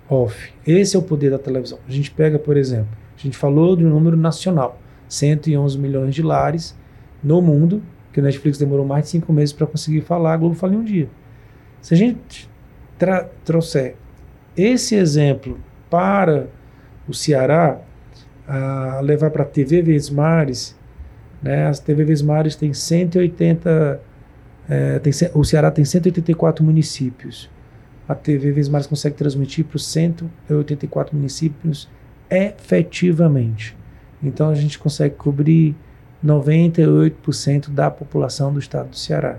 off. 0.08 0.52
Esse 0.66 0.96
é 0.96 0.98
o 0.98 1.02
poder 1.02 1.30
da 1.30 1.38
televisão. 1.38 1.78
A 1.86 1.90
gente 1.90 2.10
pega, 2.10 2.38
por 2.38 2.56
exemplo, 2.56 2.96
a 3.16 3.20
gente 3.20 3.36
falou 3.36 3.76
de 3.76 3.84
um 3.84 3.90
número 3.90 4.16
nacional, 4.16 4.80
111 5.08 5.78
milhões 5.78 6.14
de 6.14 6.22
lares 6.22 6.76
no 7.22 7.40
mundo, 7.42 7.82
que 8.12 8.20
o 8.20 8.22
Netflix 8.22 8.58
demorou 8.58 8.86
mais 8.86 9.04
de 9.04 9.10
cinco 9.10 9.32
meses 9.32 9.52
para 9.52 9.66
conseguir 9.66 10.00
falar, 10.02 10.34
a 10.34 10.36
Globo 10.36 10.54
fala 10.54 10.74
em 10.74 10.78
um 10.78 10.84
dia. 10.84 11.08
Se 11.80 11.94
a 11.94 11.96
gente 11.96 12.50
trouxer 13.44 13.96
esse 14.56 14.94
exemplo 14.94 15.58
para 15.90 16.48
o 17.08 17.14
Ceará, 17.14 17.80
a 18.46 19.00
levar 19.00 19.30
para 19.30 19.42
a 19.42 19.46
TV 19.46 19.82
Vesmares, 19.82 20.76
né, 21.42 21.66
as 21.66 21.80
TV 21.80 22.04
Vesmares 22.04 22.54
tem 22.54 22.72
180, 22.72 24.00
é, 24.68 24.98
tem, 24.98 25.12
o 25.34 25.44
Ceará 25.44 25.70
tem 25.70 25.84
184 25.84 26.64
municípios. 26.64 27.50
A 28.08 28.14
TV 28.14 28.52
Vesmares 28.52 28.86
consegue 28.86 29.16
transmitir 29.16 29.64
para 29.64 29.76
os 29.76 29.86
184 29.86 31.16
municípios 31.16 31.88
efetivamente. 32.30 33.76
Então 34.22 34.48
a 34.48 34.54
gente 34.54 34.78
consegue 34.78 35.14
cobrir 35.16 35.74
98% 36.24 37.70
da 37.70 37.90
população 37.90 38.52
do 38.52 38.58
estado 38.58 38.90
do 38.90 38.96
Ceará. 38.96 39.38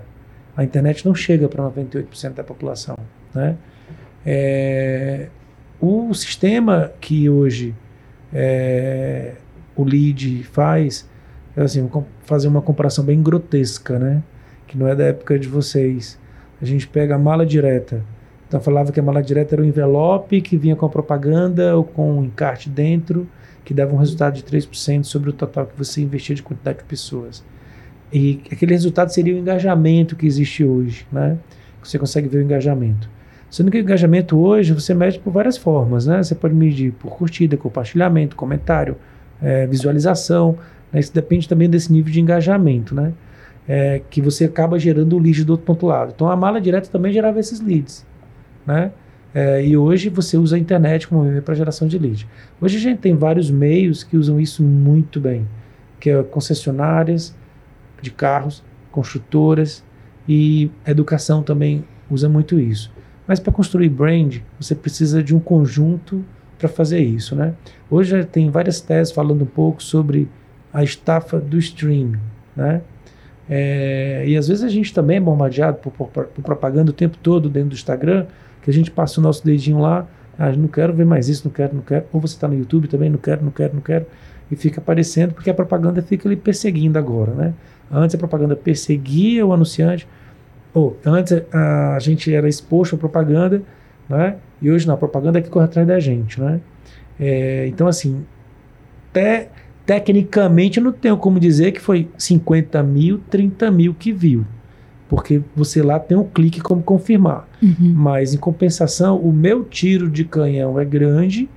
A 0.56 0.62
internet 0.62 1.04
não 1.04 1.14
chega 1.14 1.48
para 1.48 1.64
98% 1.64 2.34
da 2.34 2.44
população. 2.44 2.96
Né? 3.34 3.56
É, 4.24 5.28
o 5.84 6.14
sistema 6.14 6.92
que 7.00 7.28
hoje 7.28 7.74
é, 8.32 9.34
o 9.76 9.84
LEAD 9.84 10.44
faz, 10.44 11.08
é 11.56 11.62
assim, 11.62 11.88
fazer 12.22 12.48
uma 12.48 12.62
comparação 12.62 13.04
bem 13.04 13.22
grotesca, 13.22 13.98
né? 13.98 14.22
que 14.66 14.78
não 14.78 14.88
é 14.88 14.94
da 14.94 15.04
época 15.04 15.38
de 15.38 15.48
vocês. 15.48 16.18
A 16.60 16.64
gente 16.64 16.88
pega 16.88 17.14
a 17.14 17.18
mala 17.18 17.46
direta. 17.46 18.02
Então 18.48 18.60
falava 18.60 18.90
que 18.90 19.00
a 19.00 19.02
mala 19.02 19.22
direta 19.22 19.54
era 19.54 19.62
um 19.62 19.64
envelope 19.64 20.40
que 20.40 20.56
vinha 20.56 20.74
com 20.74 20.84
a 20.84 20.88
propaganda 20.88 21.76
ou 21.76 21.84
com 21.84 22.18
um 22.18 22.24
encarte 22.24 22.68
dentro 22.68 23.28
que 23.64 23.72
dava 23.72 23.94
um 23.94 23.96
resultado 23.96 24.34
de 24.34 24.42
3% 24.42 25.04
sobre 25.04 25.30
o 25.30 25.32
total 25.32 25.66
que 25.66 25.78
você 25.78 26.02
investia 26.02 26.34
de 26.34 26.42
quantidade 26.42 26.78
de 26.78 26.84
pessoas. 26.84 27.42
E 28.12 28.42
aquele 28.52 28.72
resultado 28.72 29.08
seria 29.10 29.34
o 29.34 29.38
engajamento 29.38 30.14
que 30.14 30.26
existe 30.26 30.64
hoje, 30.64 31.06
né? 31.10 31.38
Você 31.82 31.98
consegue 31.98 32.28
ver 32.28 32.38
o 32.38 32.42
engajamento. 32.42 33.08
Sendo 33.54 33.70
que 33.70 33.78
o 33.78 33.80
engajamento 33.80 34.36
hoje 34.36 34.72
você 34.72 34.92
mede 34.92 35.20
por 35.20 35.32
várias 35.32 35.56
formas, 35.56 36.06
né? 36.06 36.20
Você 36.20 36.34
pode 36.34 36.52
medir 36.52 36.90
por 36.94 37.12
curtida, 37.12 37.56
compartilhamento, 37.56 38.34
comentário, 38.34 38.96
é, 39.40 39.64
visualização. 39.64 40.58
Né? 40.92 40.98
Isso 40.98 41.14
depende 41.14 41.48
também 41.48 41.70
desse 41.70 41.92
nível 41.92 42.12
de 42.12 42.20
engajamento, 42.20 42.96
né? 42.96 43.12
É, 43.68 44.02
que 44.10 44.20
você 44.20 44.46
acaba 44.46 44.76
gerando 44.76 45.14
o 45.14 45.20
lead 45.20 45.44
do 45.44 45.52
outro 45.52 45.86
lado. 45.86 46.12
Então 46.12 46.28
a 46.28 46.34
mala 46.34 46.60
direta 46.60 46.88
também 46.90 47.12
gerava 47.12 47.38
esses 47.38 47.60
leads, 47.60 48.04
né? 48.66 48.90
É, 49.32 49.64
e 49.64 49.76
hoje 49.76 50.08
você 50.08 50.36
usa 50.36 50.56
a 50.56 50.58
internet 50.58 51.06
como 51.06 51.22
meio 51.22 51.40
para 51.40 51.54
geração 51.54 51.86
de 51.86 51.96
lead. 51.96 52.26
Hoje 52.60 52.76
a 52.78 52.80
gente 52.80 52.98
tem 52.98 53.14
vários 53.14 53.52
meios 53.52 54.02
que 54.02 54.16
usam 54.16 54.40
isso 54.40 54.64
muito 54.64 55.20
bem, 55.20 55.46
que 56.00 56.10
é 56.10 56.20
concessionárias 56.24 57.32
de 58.02 58.10
carros, 58.10 58.64
construtoras 58.90 59.84
e 60.28 60.72
educação 60.84 61.40
também 61.40 61.84
usa 62.10 62.28
muito 62.28 62.58
isso. 62.58 62.92
Mas 63.26 63.40
para 63.40 63.52
construir 63.52 63.88
brand, 63.88 64.38
você 64.60 64.74
precisa 64.74 65.22
de 65.22 65.34
um 65.34 65.40
conjunto 65.40 66.24
para 66.58 66.68
fazer 66.68 67.00
isso, 67.00 67.34
né? 67.34 67.54
Hoje 67.90 68.24
tem 68.24 68.50
várias 68.50 68.80
teses 68.80 69.12
falando 69.12 69.42
um 69.42 69.46
pouco 69.46 69.82
sobre 69.82 70.28
a 70.72 70.82
estafa 70.82 71.38
do 71.38 71.58
streaming, 71.58 72.18
né? 72.54 72.82
É, 73.48 74.24
e 74.26 74.36
às 74.36 74.48
vezes 74.48 74.64
a 74.64 74.68
gente 74.68 74.92
também 74.92 75.18
é 75.18 75.20
bombardeado 75.20 75.78
por, 75.78 75.92
por, 75.92 76.24
por, 76.24 76.42
propaganda 76.42 76.90
o 76.90 76.94
tempo 76.94 77.18
todo 77.22 77.48
dentro 77.48 77.70
do 77.70 77.74
Instagram, 77.74 78.26
que 78.62 78.70
a 78.70 78.72
gente 78.72 78.90
passa 78.90 79.20
o 79.20 79.22
nosso 79.22 79.44
dedinho 79.44 79.78
lá, 79.78 80.06
ah, 80.38 80.50
não 80.52 80.68
quero 80.68 80.92
ver 80.92 81.04
mais 81.04 81.28
isso, 81.28 81.42
não 81.44 81.52
quero, 81.52 81.74
não 81.74 81.82
quero. 81.82 82.06
Ou 82.12 82.20
você 82.20 82.34
está 82.34 82.48
no 82.48 82.54
YouTube 82.54 82.88
também, 82.88 83.08
não 83.08 83.18
quero, 83.18 83.44
não 83.44 83.50
quero, 83.50 83.74
não 83.74 83.82
quero. 83.82 84.06
E 84.50 84.56
fica 84.56 84.80
aparecendo, 84.80 85.32
porque 85.32 85.48
a 85.48 85.54
propaganda 85.54 86.02
fica 86.02 86.28
ali 86.28 86.36
perseguindo 86.36 86.98
agora, 86.98 87.32
né? 87.32 87.54
Antes 87.90 88.14
a 88.16 88.18
propaganda 88.18 88.56
perseguia 88.56 89.46
o 89.46 89.52
anunciante, 89.52 90.08
ou 90.74 90.98
antes 91.06 91.40
a, 91.52 91.96
gente 92.00 92.34
era 92.34 92.48
exposto 92.48 92.96
à 92.96 92.98
propaganda, 92.98 93.62
né? 94.08 94.36
E 94.60 94.70
hoje 94.70 94.86
não, 94.86 94.94
a 94.94 94.98
propaganda 94.98 95.38
é 95.38 95.42
que 95.42 95.48
corre 95.48 95.66
atrás 95.66 95.86
da 95.86 96.00
gente, 96.00 96.40
né? 96.40 96.60
É, 97.18 97.66
então, 97.68 97.86
assim, 97.86 98.24
até 99.10 99.48
tecnicamente 99.86 100.78
eu 100.78 100.84
não 100.84 100.92
tenho 100.92 101.16
como 101.16 101.38
dizer 101.38 101.72
que 101.72 101.80
foi 101.80 102.08
50 102.18 102.82
mil, 102.82 103.18
30 103.30 103.70
mil 103.70 103.94
que 103.94 104.12
viu. 104.12 104.44
Porque 105.08 105.42
você 105.54 105.82
lá 105.82 106.00
tem 106.00 106.16
um 106.16 106.24
clique 106.24 106.60
como 106.60 106.82
confirmar. 106.82 107.46
Uhum. 107.62 107.92
Mas 107.94 108.34
em 108.34 108.38
compensação, 108.38 109.16
o 109.18 109.32
meu 109.32 109.62
tiro 109.62 110.10
de 110.10 110.24
canhão 110.24 110.80
é 110.80 110.84
grande 110.84 111.48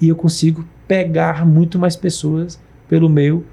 e 0.00 0.08
eu 0.08 0.14
consigo 0.14 0.64
pegar 0.86 1.44
muito 1.44 1.78
mais 1.78 1.96
pessoas 1.96 2.60
pelo 2.88 3.08
meu 3.08 3.44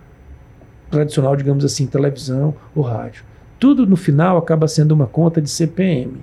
tradicional, 0.92 1.36
digamos 1.36 1.66
assim, 1.66 1.88
televisão 1.88 2.54
ou 2.76 2.84
rádio. 2.84 3.24
Tudo 3.60 3.86
no 3.86 3.96
final 3.96 4.38
acaba 4.38 4.68
sendo 4.68 4.92
uma 4.92 5.08
conta 5.08 5.42
de 5.42 5.50
CPM. 5.50 6.22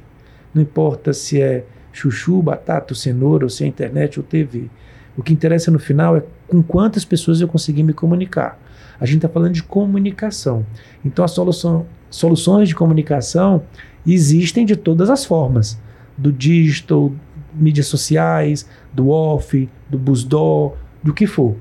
Não 0.55 0.63
importa 0.63 1.13
se 1.13 1.41
é 1.41 1.65
chuchu, 1.93 2.43
batata, 2.43 2.95
cenoura, 2.95 3.45
ou 3.45 3.51
se 3.51 3.65
é 3.65 3.67
internet 3.67 4.19
ou 4.19 4.25
TV. 4.25 4.69
O 5.17 5.23
que 5.23 5.33
interessa 5.33 5.71
no 5.71 5.79
final 5.79 6.17
é 6.17 6.23
com 6.49 6.63
quantas 6.63 7.05
pessoas 7.05 7.41
eu 7.41 7.49
consegui 7.49 7.83
me 7.83 7.93
comunicar. 7.93 8.59
A 9.01 9.07
gente 9.07 9.17
está 9.17 9.29
falando 9.29 9.53
de 9.53 9.63
comunicação. 9.63 10.65
Então, 11.05 11.25
a 11.25 11.29
solução, 11.29 11.87
soluções 12.11 12.69
de 12.69 12.75
comunicação 12.75 13.63
existem 14.07 14.65
de 14.65 14.77
todas 14.77 15.11
as 15.11 15.25
formas: 15.25 15.79
do 16.17 16.33
digital, 16.33 17.13
mídias 17.53 17.87
sociais, 17.87 18.69
do 18.93 19.11
off, 19.11 19.69
do 19.89 19.99
busdó, 19.99 20.75
do 21.03 21.13
que 21.13 21.27
for. 21.27 21.57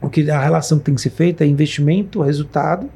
O 0.00 0.08
que 0.08 0.30
a 0.30 0.40
relação 0.40 0.78
que 0.78 0.84
tem 0.84 0.94
que 0.94 1.00
ser 1.00 1.10
feita 1.10 1.44
é 1.44 1.46
investimento, 1.46 2.22
resultado, 2.22 2.88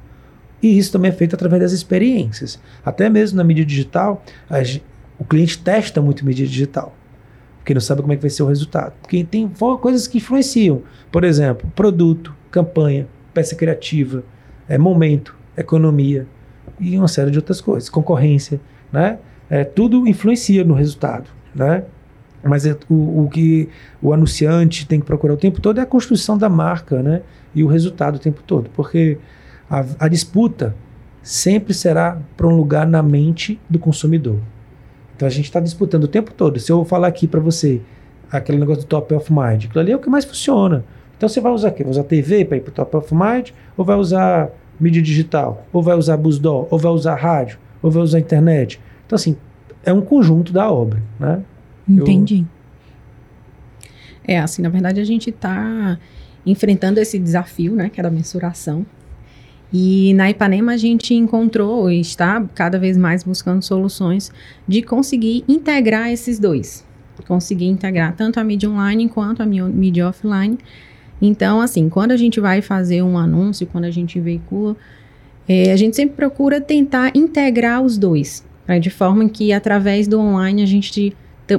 e 0.62 0.78
isso 0.78 0.92
também 0.92 1.10
é 1.10 1.14
feito 1.14 1.34
através 1.34 1.62
das 1.62 1.72
experiências. 1.72 2.60
Até 2.84 3.08
mesmo 3.08 3.36
na 3.36 3.44
mídia 3.44 3.64
digital, 3.64 4.25
a, 4.48 4.58
o 5.18 5.25
cliente 5.25 5.58
testa 5.58 6.00
muito 6.00 6.25
mídia 6.25 6.46
digital 6.46 6.94
porque 7.66 7.75
não 7.75 7.80
sabe 7.80 8.00
como 8.00 8.12
é 8.12 8.16
que 8.16 8.22
vai 8.22 8.30
ser 8.30 8.44
o 8.44 8.46
resultado. 8.46 8.92
Porque 9.02 9.25
tem 9.25 9.50
coisas 9.80 10.06
que 10.06 10.18
influenciam. 10.18 10.82
Por 11.10 11.25
exemplo, 11.25 11.68
produto, 11.75 12.32
campanha, 12.48 13.08
peça 13.34 13.56
criativa, 13.56 14.22
é, 14.68 14.78
momento, 14.78 15.36
economia 15.56 16.28
e 16.78 16.96
uma 16.96 17.08
série 17.08 17.32
de 17.32 17.38
outras 17.38 17.60
coisas. 17.60 17.88
Concorrência, 17.88 18.60
né? 18.92 19.18
É, 19.50 19.64
tudo 19.64 20.06
influencia 20.06 20.62
no 20.62 20.75
resultado, 20.75 21.28
né? 21.52 21.82
Mas 22.40 22.64
é, 22.66 22.76
o, 22.88 23.25
o, 23.25 23.28
que 23.28 23.68
o 24.00 24.12
anunciante 24.12 24.86
tem 24.86 25.00
que 25.00 25.06
procurar 25.06 25.34
o 25.34 25.36
tempo 25.36 25.60
todo 25.60 25.80
é 25.80 25.82
a 25.82 25.86
construção 25.86 26.38
da 26.38 26.48
marca, 26.48 27.02
né? 27.02 27.22
E 27.52 27.64
o 27.64 27.66
resultado 27.66 28.14
o 28.14 28.20
tempo 28.20 28.44
todo. 28.46 28.70
Porque 28.76 29.18
a, 29.68 29.85
a 30.00 30.08
disputa 30.08 30.75
sempre 31.23 31.75
será 31.75 32.20
para 32.37 32.46
um 32.46 32.56
lugar 32.56 32.87
na 32.87 33.02
mente 33.02 33.58
do 33.68 33.78
consumidor. 33.78 34.38
Então 35.16 35.26
a 35.26 35.30
gente 35.30 35.46
está 35.46 35.61
disputando 35.61 36.04
o 36.04 36.08
tempo 36.08 36.32
todo. 36.32 36.61
Se 36.61 36.70
eu 36.70 36.85
falar 36.85 37.08
aqui 37.08 37.26
para 37.26 37.40
você 37.40 37.80
aquele 38.30 38.58
negócio 38.58 38.82
do 38.82 38.87
top 38.87 39.14
of 39.14 39.32
mind, 39.32 39.64
aquilo 39.64 39.80
ali 39.80 39.92
é 39.92 39.96
o 39.96 39.99
que 39.99 40.08
mais 40.08 40.25
funciona. 40.25 40.85
Então 41.16 41.28
você 41.28 41.40
vai 41.40 41.52
usar 41.52 41.70
o 41.70 41.73
quê? 41.73 41.82
Vai 41.82 41.90
usar 41.90 42.04
TV 42.04 42.44
para 42.44 42.58
ir 42.58 42.61
para 42.61 42.70
o 42.70 42.75
top 42.75 42.96
of 42.96 43.14
mind? 43.14 43.50
Ou 43.76 43.85
vai 43.85 43.96
usar 43.96 44.50
mídia 44.78 45.02
digital? 45.02 45.66
Ou 45.73 45.82
vai 45.82 45.96
usar 45.96 46.16
busdó? 46.16 46.68
Ou 46.70 46.78
vai 46.78 46.92
usar 46.92 47.14
rádio? 47.14 47.58
Ou 47.82 47.90
vai 47.90 48.02
usar 48.02 48.20
internet? 48.20 48.78
Então 49.06 49.16
assim, 49.16 49.37
é 49.85 49.92
um 49.92 50.02
conjunto 50.02 50.52
da 50.52 50.70
obra, 50.70 51.02
né? 51.18 51.43
Entendi. 51.88 52.47
Eu... 54.28 54.34
É, 54.34 54.38
assim, 54.38 54.60
na 54.60 54.69
verdade 54.69 55.00
a 55.00 55.04
gente 55.04 55.30
está 55.30 55.99
enfrentando 56.45 57.00
esse 57.00 57.19
desafio, 57.19 57.75
né, 57.75 57.88
que 57.88 57.99
é 57.99 58.02
da 58.02 58.10
mensuração. 58.10 58.84
E 59.78 60.15
na 60.15 60.30
Ipanema 60.30 60.73
a 60.73 60.76
gente 60.78 61.12
encontrou 61.12 61.91
e 61.91 62.00
está 62.00 62.43
cada 62.54 62.78
vez 62.78 62.97
mais 62.97 63.23
buscando 63.23 63.62
soluções 63.62 64.32
de 64.67 64.80
conseguir 64.80 65.45
integrar 65.47 66.10
esses 66.10 66.39
dois. 66.39 66.82
Conseguir 67.28 67.67
integrar 67.67 68.17
tanto 68.17 68.41
a 68.41 68.45
mídia 68.45 68.71
online 68.71 69.06
quanto 69.06 69.43
a 69.43 69.47
mídia 69.47 70.08
offline. 70.08 70.56
Então, 71.21 71.60
assim, 71.60 71.91
quando 71.91 72.12
a 72.12 72.17
gente 72.17 72.41
vai 72.41 72.62
fazer 72.62 73.02
um 73.02 73.19
anúncio, 73.19 73.67
quando 73.67 73.84
a 73.84 73.91
gente 73.91 74.19
veicula, 74.19 74.75
é, 75.47 75.71
a 75.71 75.76
gente 75.76 75.95
sempre 75.95 76.17
procura 76.17 76.58
tentar 76.58 77.12
integrar 77.15 77.82
os 77.82 77.99
dois, 77.99 78.43
né, 78.67 78.80
de 78.80 78.89
forma 78.89 79.28
que 79.28 79.52
através 79.52 80.08
do 80.08 80.19
online 80.19 80.62
a 80.62 80.67
gente 80.67 81.15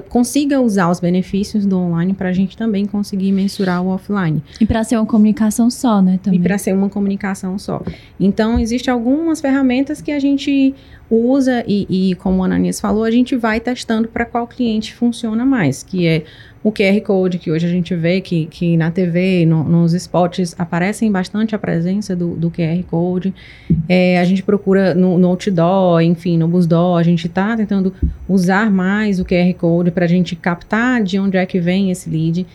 consiga 0.10 0.60
usar 0.60 0.90
os 0.90 1.00
benefícios 1.00 1.66
do 1.66 1.78
online 1.78 2.14
para 2.14 2.30
a 2.30 2.34
gente 2.34 2.58
também 2.58 2.86
conseguir 2.86 3.32
mensurar 3.32 3.82
o 3.82 3.88
offline. 3.88 4.44
E 4.60 4.66
para 4.66 4.84
ser 4.84 4.98
uma 4.98 5.06
comunicação 5.06 5.70
só, 5.70 6.02
né? 6.02 6.20
Também. 6.22 6.40
E 6.40 6.44
para 6.44 6.58
ser 6.58 6.74
uma 6.74 6.90
comunicação 6.90 7.58
só. 7.58 7.82
Então, 8.20 8.60
existem 8.60 8.94
algumas 8.94 9.40
ferramentas 9.40 10.02
que 10.02 10.12
a 10.12 10.20
gente 10.20 10.76
usa 11.10 11.64
e, 11.66 11.88
e 12.12 12.16
como 12.16 12.44
a 12.44 12.46
Ananias 12.46 12.80
falou, 12.80 13.04
a 13.04 13.12
gente 13.12 13.36
vai 13.36 13.60
testando 13.60 14.08
para 14.08 14.26
qual 14.26 14.46
cliente 14.46 14.94
funciona 14.94 15.46
mais, 15.46 15.84
que 15.84 16.06
é 16.06 16.24
o 16.64 16.72
QR 16.72 17.00
Code, 17.02 17.38
que 17.38 17.52
hoje 17.52 17.66
a 17.66 17.70
gente 17.70 17.96
vê 17.96 18.20
que, 18.20 18.46
que 18.48 18.76
na 18.76 18.92
TV, 18.92 19.46
no, 19.46 19.64
nos 19.64 19.94
spots, 19.94 20.56
aparecem 20.58 21.12
bastante 21.12 21.56
a 21.56 21.60
presença 21.60 22.16
do, 22.16 22.36
do 22.36 22.50
QR 22.50 22.84
Code. 22.90 23.34
É, 23.88 24.20
a 24.20 24.24
gente 24.26 24.44
procura 24.44 24.94
no, 24.94 25.18
no 25.18 25.28
outdoor, 25.28 26.02
enfim, 26.02 26.38
no 26.38 26.48
busdoor, 26.48 27.00
a 27.00 27.04
gente 27.04 27.28
está 27.28 27.56
tentando 27.56 27.94
usar 28.28 28.70
mais 28.72 29.20
o 29.20 29.26
QR 29.26 29.54
Code 29.54 29.92
para 29.92 30.06
a 30.06 30.08
gente 30.08 30.36
captar 30.36 31.04
de 31.04 31.20
onde 31.20 31.38
é 31.38 31.46
que 31.46 31.60
vem 31.60 31.92
esse 31.92 32.10
lead. 32.10 32.46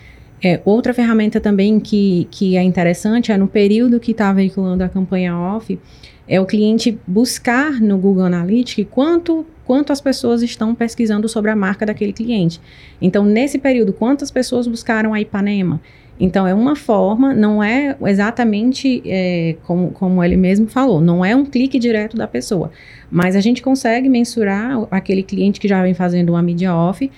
É, 0.44 0.60
outra 0.64 0.92
ferramenta 0.92 1.40
também 1.40 1.78
que, 1.78 2.26
que 2.30 2.56
é 2.56 2.62
interessante 2.62 3.30
é 3.30 3.36
no 3.36 3.46
período 3.46 4.00
que 4.00 4.10
está 4.10 4.32
veiculando 4.32 4.82
a 4.82 4.88
campanha 4.88 5.36
off, 5.36 5.78
é 6.26 6.40
o 6.40 6.46
cliente 6.46 6.98
buscar 7.06 7.80
no 7.80 7.96
Google 7.96 8.24
Analytics 8.24 8.86
quanto 8.90 9.46
quanto 9.64 9.92
as 9.92 10.00
pessoas 10.00 10.42
estão 10.42 10.74
pesquisando 10.74 11.28
sobre 11.28 11.50
a 11.50 11.56
marca 11.56 11.86
daquele 11.86 12.12
cliente. 12.12 12.60
Então, 13.00 13.24
nesse 13.24 13.58
período, 13.58 13.92
quantas 13.92 14.30
pessoas 14.30 14.66
buscaram 14.66 15.14
a 15.14 15.20
Ipanema? 15.20 15.80
Então, 16.20 16.46
é 16.46 16.54
uma 16.54 16.76
forma, 16.76 17.34
não 17.34 17.62
é 17.62 17.96
exatamente 18.06 19.02
é, 19.04 19.56
como, 19.64 19.90
como 19.90 20.22
ele 20.22 20.36
mesmo 20.36 20.68
falou, 20.68 21.00
não 21.00 21.24
é 21.24 21.34
um 21.34 21.44
clique 21.44 21.78
direto 21.78 22.16
da 22.16 22.28
pessoa, 22.28 22.70
mas 23.10 23.34
a 23.34 23.40
gente 23.40 23.62
consegue 23.62 24.08
mensurar 24.08 24.86
aquele 24.90 25.22
cliente 25.22 25.58
que 25.58 25.66
já 25.66 25.82
vem 25.82 25.94
fazendo 25.94 26.30
uma 26.30 26.42
mídia 26.42 26.74
off 26.74 27.10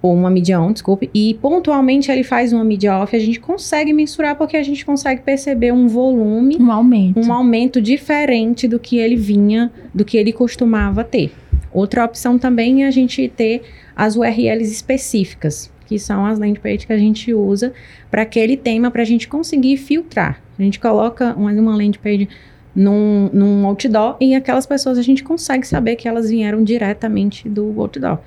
ou 0.00 0.12
uma 0.12 0.30
mídia 0.30 0.60
on, 0.60 0.70
desculpe, 0.70 1.08
e 1.14 1.32
pontualmente 1.40 2.12
ele 2.12 2.22
faz 2.22 2.52
uma 2.52 2.62
mídia 2.62 2.94
off, 2.94 3.16
a 3.16 3.18
gente 3.18 3.40
consegue 3.40 3.90
mensurar 3.90 4.36
porque 4.36 4.56
a 4.56 4.62
gente 4.62 4.84
consegue 4.84 5.22
perceber 5.22 5.72
um 5.72 5.88
volume, 5.88 6.58
um 6.60 6.70
aumento, 6.70 7.18
um 7.18 7.32
aumento 7.32 7.80
diferente 7.80 8.68
do 8.68 8.78
que 8.78 8.98
ele 8.98 9.16
vinha, 9.16 9.72
do 9.94 10.04
que 10.04 10.18
ele 10.18 10.30
costumava 10.30 11.02
ter. 11.02 11.32
Outra 11.74 12.04
opção 12.04 12.38
também 12.38 12.84
é 12.84 12.86
a 12.86 12.90
gente 12.92 13.28
ter 13.28 13.62
as 13.96 14.14
URLs 14.14 14.70
específicas, 14.70 15.72
que 15.86 15.98
são 15.98 16.24
as 16.24 16.38
landing 16.38 16.60
pages 16.60 16.84
que 16.84 16.92
a 16.92 16.98
gente 16.98 17.34
usa 17.34 17.72
para 18.08 18.22
aquele 18.22 18.56
tema, 18.56 18.92
para 18.92 19.02
a 19.02 19.04
gente 19.04 19.26
conseguir 19.26 19.76
filtrar. 19.76 20.40
A 20.56 20.62
gente 20.62 20.78
coloca 20.78 21.34
uma, 21.34 21.50
uma 21.50 21.76
landing 21.76 21.98
page 22.00 22.28
num, 22.74 23.28
num 23.32 23.66
outdoor 23.66 24.16
e 24.20 24.36
aquelas 24.36 24.66
pessoas 24.66 24.98
a 24.98 25.02
gente 25.02 25.24
consegue 25.24 25.66
saber 25.66 25.96
que 25.96 26.06
elas 26.06 26.30
vieram 26.30 26.62
diretamente 26.62 27.48
do 27.48 27.80
outdoor. 27.80 28.20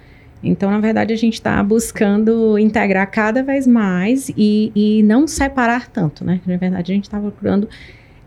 Então, 0.44 0.70
na 0.70 0.80
verdade, 0.80 1.14
a 1.14 1.18
gente 1.18 1.36
está 1.36 1.64
buscando 1.64 2.60
integrar 2.60 3.10
cada 3.10 3.42
vez 3.42 3.66
mais 3.66 4.30
e, 4.38 4.72
e 4.76 5.04
não 5.04 5.26
separar 5.26 5.88
tanto, 5.88 6.24
né? 6.24 6.42
Na 6.46 6.58
verdade, 6.58 6.92
a 6.92 6.96
gente 6.96 7.06
está 7.06 7.20
procurando 7.20 7.68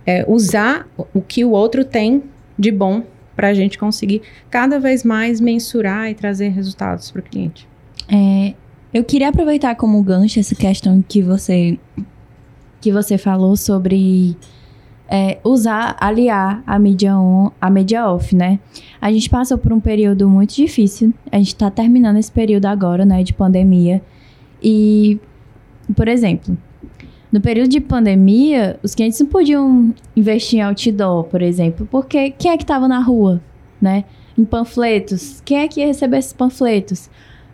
é, 0.05 0.25
usar 0.27 0.89
o 1.15 1.21
que 1.21 1.45
o 1.45 1.51
outro 1.51 1.85
tem 1.85 2.23
de 2.59 2.73
bom 2.73 3.05
para 3.41 3.49
a 3.49 3.55
gente 3.55 3.79
conseguir 3.79 4.21
cada 4.51 4.79
vez 4.79 5.03
mais 5.03 5.41
mensurar 5.41 6.11
e 6.11 6.15
trazer 6.15 6.49
resultados 6.51 7.11
para 7.11 7.21
o 7.21 7.23
cliente. 7.23 7.67
É, 8.07 8.53
eu 8.93 9.03
queria 9.03 9.31
aproveitar 9.31 9.75
como 9.77 10.03
gancho 10.03 10.39
essa 10.39 10.55
questão 10.55 11.03
que 11.09 11.23
você 11.23 11.79
que 12.83 12.93
você 12.93 13.17
falou 13.17 13.57
sobre 13.57 14.37
é, 15.09 15.39
usar, 15.43 15.97
aliar 15.99 16.63
a 16.67 16.79
mídia 16.79 17.17
on, 17.17 17.51
a 17.59 17.71
mídia 17.71 18.07
off, 18.11 18.37
né? 18.37 18.59
A 19.01 19.11
gente 19.11 19.31
passou 19.31 19.57
por 19.57 19.73
um 19.73 19.81
período 19.81 20.29
muito 20.29 20.55
difícil. 20.55 21.15
A 21.33 21.39
gente 21.39 21.49
está 21.49 21.71
terminando 21.71 22.19
esse 22.19 22.31
período 22.31 22.67
agora, 22.67 23.07
né, 23.07 23.23
de 23.23 23.33
pandemia. 23.33 24.03
E, 24.63 25.19
por 25.97 26.09
exemplo, 26.09 26.59
no 27.33 27.41
período 27.41 27.69
de 27.69 27.81
pandemia, 27.81 28.79
os 28.83 28.95
clientes 28.95 29.21
não 29.21 29.27
podiam 29.27 29.95
investir 30.17 30.59
em 30.59 30.63
outdoor, 30.63 31.25
por 31.25 31.43
exemplo, 31.43 31.87
porque 31.91 32.31
quem 32.31 32.51
é 32.51 32.57
que 32.57 32.65
estava 32.65 32.89
na 32.89 32.99
rua, 32.99 33.41
né? 33.81 34.05
Em 34.37 34.45
panfletos, 34.45 35.41
quem 35.45 35.59
é 35.59 35.69
que 35.69 35.81
ia 35.81 35.87
receber 35.87 36.19
esses 36.19 36.33
panfletos? 36.33 37.09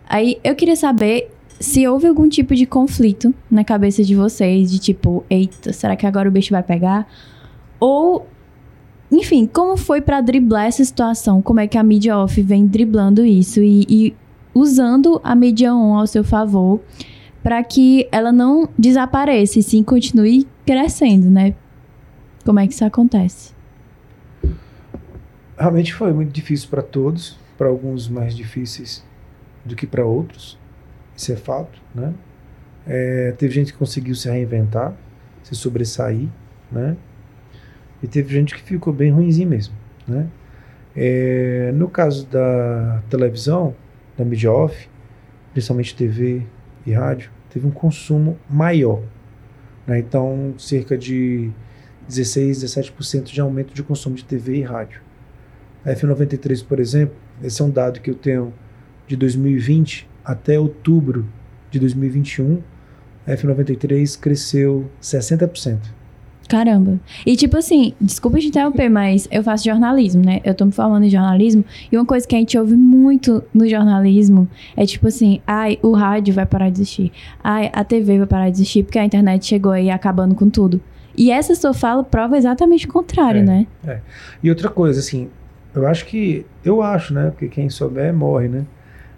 Aí 0.07 0.39
eu 0.43 0.55
queria 0.55 0.75
saber 0.75 1.31
se 1.59 1.87
houve 1.87 2.07
algum 2.07 2.27
tipo 2.27 2.55
de 2.55 2.65
conflito 2.65 3.33
na 3.49 3.63
cabeça 3.63 4.03
de 4.03 4.15
vocês, 4.15 4.71
de 4.71 4.79
tipo, 4.79 5.23
eita, 5.29 5.73
será 5.73 5.95
que 5.95 6.05
agora 6.05 6.29
o 6.29 6.31
bicho 6.31 6.51
vai 6.51 6.63
pegar? 6.63 7.07
Ou 7.79 8.25
enfim, 9.11 9.45
como 9.45 9.77
foi 9.77 10.01
pra 10.01 10.21
driblar 10.21 10.65
essa 10.65 10.83
situação? 10.83 11.41
Como 11.41 11.59
é 11.59 11.67
que 11.67 11.77
a 11.77 11.83
mídia 11.83 12.17
off 12.17 12.41
vem 12.41 12.67
driblando 12.67 13.23
isso 13.25 13.61
e, 13.61 13.85
e 13.89 14.15
usando 14.53 15.21
a 15.23 15.33
mídia 15.33 15.73
on 15.73 15.97
ao 15.97 16.07
seu 16.07 16.23
favor 16.23 16.81
para 17.43 17.63
que 17.63 18.07
ela 18.11 18.31
não 18.31 18.69
desapareça 18.77 19.59
e 19.59 19.63
sim 19.63 19.83
continue 19.83 20.47
crescendo, 20.65 21.29
né? 21.29 21.55
Como 22.43 22.59
é 22.59 22.67
que 22.67 22.73
isso 22.73 22.85
acontece? 22.85 23.53
Realmente 25.57 25.93
foi 25.93 26.13
muito 26.13 26.31
difícil 26.31 26.69
para 26.69 26.81
todos, 26.81 27.37
para 27.57 27.67
alguns 27.67 28.07
mais 28.07 28.35
difíceis 28.35 29.03
do 29.65 29.75
que 29.75 29.87
para 29.87 30.05
outros. 30.05 30.57
Isso 31.15 31.31
é 31.31 31.35
fato, 31.35 31.81
né? 31.93 32.13
É, 32.85 33.33
teve 33.37 33.53
gente 33.53 33.73
que 33.73 33.79
conseguiu 33.79 34.15
se 34.15 34.29
reinventar, 34.29 34.93
se 35.43 35.55
sobressair, 35.55 36.29
né? 36.71 36.95
E 38.01 38.07
teve 38.07 38.33
gente 38.33 38.55
que 38.55 38.61
ficou 38.61 38.93
bem 38.93 39.11
ruimzinho 39.11 39.49
mesmo, 39.49 39.73
né? 40.07 40.27
É, 40.95 41.71
no 41.73 41.89
caso 41.89 42.25
da 42.27 43.01
televisão, 43.09 43.75
da 44.17 44.23
mídia 44.23 44.51
off, 44.51 44.89
principalmente 45.53 45.95
TV 45.95 46.43
e 46.87 46.93
rádio, 46.93 47.29
teve 47.49 47.67
um 47.67 47.71
consumo 47.71 48.37
maior. 48.49 49.03
Né? 49.85 49.99
Então, 49.99 50.55
cerca 50.57 50.97
de 50.97 51.51
16, 52.07 52.63
17% 52.63 53.23
de 53.25 53.41
aumento 53.41 53.73
de 53.73 53.83
consumo 53.83 54.15
de 54.15 54.23
TV 54.23 54.57
e 54.57 54.63
rádio. 54.63 55.01
A 55.85 55.91
F93, 55.91 56.65
por 56.65 56.79
exemplo, 56.79 57.15
esse 57.43 57.61
é 57.61 57.65
um 57.65 57.69
dado 57.69 57.99
que 57.99 58.09
eu 58.09 58.15
tenho 58.15 58.53
de 59.05 59.15
2020 59.15 60.09
até 60.23 60.59
outubro 60.59 61.27
de 61.69 61.79
2021, 61.79 62.61
a 63.25 63.31
F93 63.31 64.19
cresceu 64.19 64.89
60%. 65.01 65.79
Caramba. 66.47 66.99
E 67.25 67.35
tipo 67.35 67.57
assim, 67.57 67.93
desculpa 67.99 68.39
te 68.39 68.47
interromper, 68.47 68.89
mas 68.89 69.27
eu 69.29 69.43
faço 69.43 69.65
jornalismo, 69.65 70.23
né? 70.25 70.39
Eu 70.43 70.53
tô 70.55 70.65
me 70.65 70.71
formando 70.71 71.03
em 71.03 71.09
jornalismo. 71.09 71.65
E 71.91 71.97
uma 71.97 72.05
coisa 72.05 72.25
que 72.27 72.35
a 72.35 72.39
gente 72.39 72.57
ouve 72.57 72.75
muito 72.75 73.43
no 73.53 73.67
jornalismo 73.67 74.47
é 74.75 74.85
tipo 74.85 75.07
assim: 75.07 75.41
ai, 75.45 75.77
o 75.83 75.91
rádio 75.91 76.33
vai 76.33 76.45
parar 76.45 76.69
de 76.69 76.77
existir. 76.77 77.11
Ai, 77.43 77.69
a 77.73 77.83
TV 77.83 78.19
vai 78.19 78.27
parar 78.27 78.45
de 78.49 78.55
existir 78.57 78.83
porque 78.83 78.97
a 78.97 79.03
internet 79.03 79.45
chegou 79.45 79.71
aí 79.73 79.89
acabando 79.89 80.35
com 80.35 80.49
tudo. 80.49 80.79
E 81.17 81.31
essa 81.31 81.53
sua 81.55 81.73
fala 81.73 82.03
prova 82.03 82.37
exatamente 82.37 82.85
o 82.87 82.89
contrário, 82.93 83.41
É. 83.41 83.43
né? 83.43 83.67
É. 83.85 83.99
E 84.41 84.49
outra 84.49 84.69
coisa, 84.69 84.99
assim, 84.99 85.27
eu 85.75 85.85
acho 85.85 86.05
que. 86.05 86.45
Eu 86.63 86.81
acho, 86.81 87.13
né? 87.13 87.29
Porque 87.31 87.47
quem 87.49 87.69
souber 87.69 88.13
morre, 88.13 88.47
né? 88.47 88.65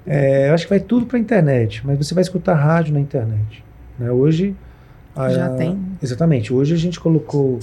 É, 0.07 0.49
eu 0.49 0.53
acho 0.55 0.63
que 0.63 0.69
vai 0.71 0.79
tudo 0.79 1.05
pra 1.05 1.19
internet, 1.19 1.85
mas 1.85 1.97
você 1.97 2.15
vai 2.15 2.21
escutar 2.23 2.55
rádio 2.55 2.93
na 2.93 2.99
internet. 2.99 3.63
Né? 3.99 4.09
Hoje. 4.09 4.55
A- 5.15 5.29
Já 5.29 5.49
tem. 5.49 5.77
Exatamente. 6.01 6.53
Hoje 6.53 6.73
a 6.73 6.77
gente 6.77 6.99
colocou 6.99 7.59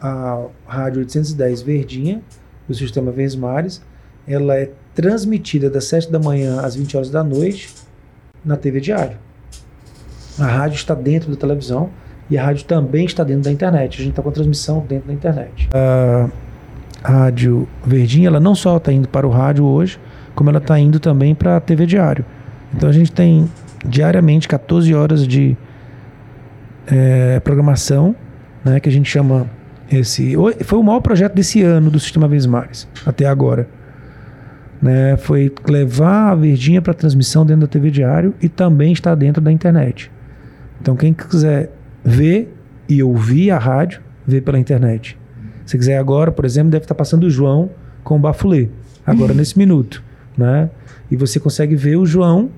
a 0.00 0.44
rádio 0.66 1.00
810 1.00 1.62
Verdinha, 1.62 2.22
do 2.68 2.74
sistema 2.74 3.10
Versmares. 3.10 3.82
Ela 4.26 4.56
é 4.56 4.70
transmitida 4.94 5.68
das 5.70 5.84
7 5.84 6.10
da 6.10 6.18
manhã 6.18 6.60
às 6.60 6.74
20 6.74 6.96
horas 6.96 7.10
da 7.10 7.22
noite 7.24 7.70
na 8.44 8.56
TV 8.56 8.80
Diário. 8.80 9.16
A 10.38 10.46
rádio 10.46 10.76
está 10.76 10.94
dentro 10.94 11.30
da 11.30 11.36
televisão 11.36 11.90
e 12.30 12.38
a 12.38 12.44
rádio 12.44 12.64
também 12.64 13.04
está 13.04 13.22
dentro 13.24 13.42
da 13.42 13.50
internet. 13.52 13.94
A 14.00 14.02
gente 14.04 14.10
está 14.12 14.22
com 14.22 14.28
a 14.28 14.32
transmissão 14.32 14.84
dentro 14.88 15.08
da 15.08 15.12
internet. 15.14 15.68
A 17.02 17.10
rádio 17.12 17.66
Verdinha, 17.84 18.28
ela 18.28 18.40
não 18.40 18.54
só 18.54 18.76
está 18.76 18.92
indo 18.92 19.08
para 19.08 19.26
o 19.26 19.30
rádio 19.30 19.64
hoje, 19.64 19.98
como 20.34 20.48
ela 20.50 20.58
está 20.58 20.78
indo 20.78 21.00
também 21.00 21.34
para 21.34 21.56
a 21.56 21.60
TV 21.60 21.86
Diário. 21.86 22.24
Então 22.74 22.88
a 22.88 22.92
gente 22.92 23.10
tem 23.12 23.50
diariamente 23.84 24.46
14 24.46 24.94
horas 24.94 25.26
de 25.26 25.56
eh, 26.90 27.40
programação, 27.40 28.14
né, 28.64 28.80
que 28.80 28.88
a 28.88 28.92
gente 28.92 29.08
chama 29.08 29.46
esse. 29.90 30.34
Foi 30.64 30.78
o 30.78 30.82
maior 30.82 31.00
projeto 31.00 31.34
desse 31.34 31.62
ano 31.62 31.90
do 31.90 31.98
Sistema 32.00 32.28
Vesmares, 32.28 32.88
até 33.04 33.26
agora. 33.26 33.68
Né, 34.82 35.16
foi 35.18 35.52
levar 35.68 36.30
a 36.30 36.34
Verdinha 36.34 36.80
para 36.80 36.94
transmissão 36.94 37.44
dentro 37.44 37.62
da 37.62 37.66
TV 37.66 37.90
Diário 37.90 38.34
e 38.40 38.48
também 38.48 38.92
está 38.92 39.14
dentro 39.14 39.42
da 39.42 39.52
internet. 39.52 40.10
Então 40.80 40.96
quem 40.96 41.12
quiser 41.12 41.70
ver 42.02 42.54
e 42.88 43.02
ouvir 43.02 43.50
a 43.50 43.58
rádio, 43.58 44.00
vê 44.26 44.40
pela 44.40 44.58
internet. 44.58 45.18
Se 45.66 45.76
quiser 45.76 45.98
agora, 45.98 46.32
por 46.32 46.44
exemplo, 46.44 46.70
deve 46.70 46.84
estar 46.84 46.94
passando 46.94 47.24
o 47.24 47.30
João 47.30 47.70
com 48.02 48.16
o 48.16 48.18
Bafulê, 48.18 48.68
agora 49.06 49.32
nesse 49.34 49.56
minuto, 49.56 50.02
né? 50.36 50.70
E 51.10 51.16
você 51.16 51.38
consegue 51.38 51.76
ver 51.76 51.96
o 51.96 52.06
João 52.06 52.50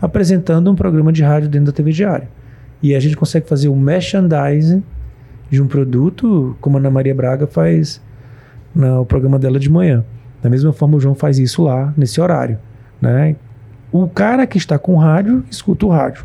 apresentando 0.00 0.70
um 0.70 0.74
programa 0.74 1.12
de 1.12 1.22
rádio 1.22 1.48
dentro 1.48 1.66
da 1.66 1.72
TV 1.72 1.90
Diário. 1.90 2.28
E 2.82 2.94
a 2.94 3.00
gente 3.00 3.16
consegue 3.16 3.48
fazer 3.48 3.68
o 3.68 3.76
merchandising 3.76 4.82
de 5.50 5.62
um 5.62 5.66
produto, 5.66 6.56
como 6.60 6.76
a 6.76 6.80
Ana 6.80 6.90
Maria 6.90 7.14
Braga 7.14 7.46
faz 7.46 8.00
no 8.74 9.04
programa 9.04 9.38
dela 9.38 9.58
de 9.58 9.70
manhã. 9.70 10.04
Da 10.42 10.48
mesma 10.48 10.72
forma, 10.72 10.96
o 10.96 11.00
João 11.00 11.14
faz 11.14 11.38
isso 11.38 11.62
lá, 11.64 11.92
nesse 11.96 12.20
horário. 12.20 12.58
Né? 13.00 13.36
O 13.90 14.08
cara 14.08 14.46
que 14.46 14.58
está 14.58 14.78
com 14.78 14.96
rádio, 14.96 15.42
escuta 15.50 15.86
o 15.86 15.88
rádio. 15.88 16.24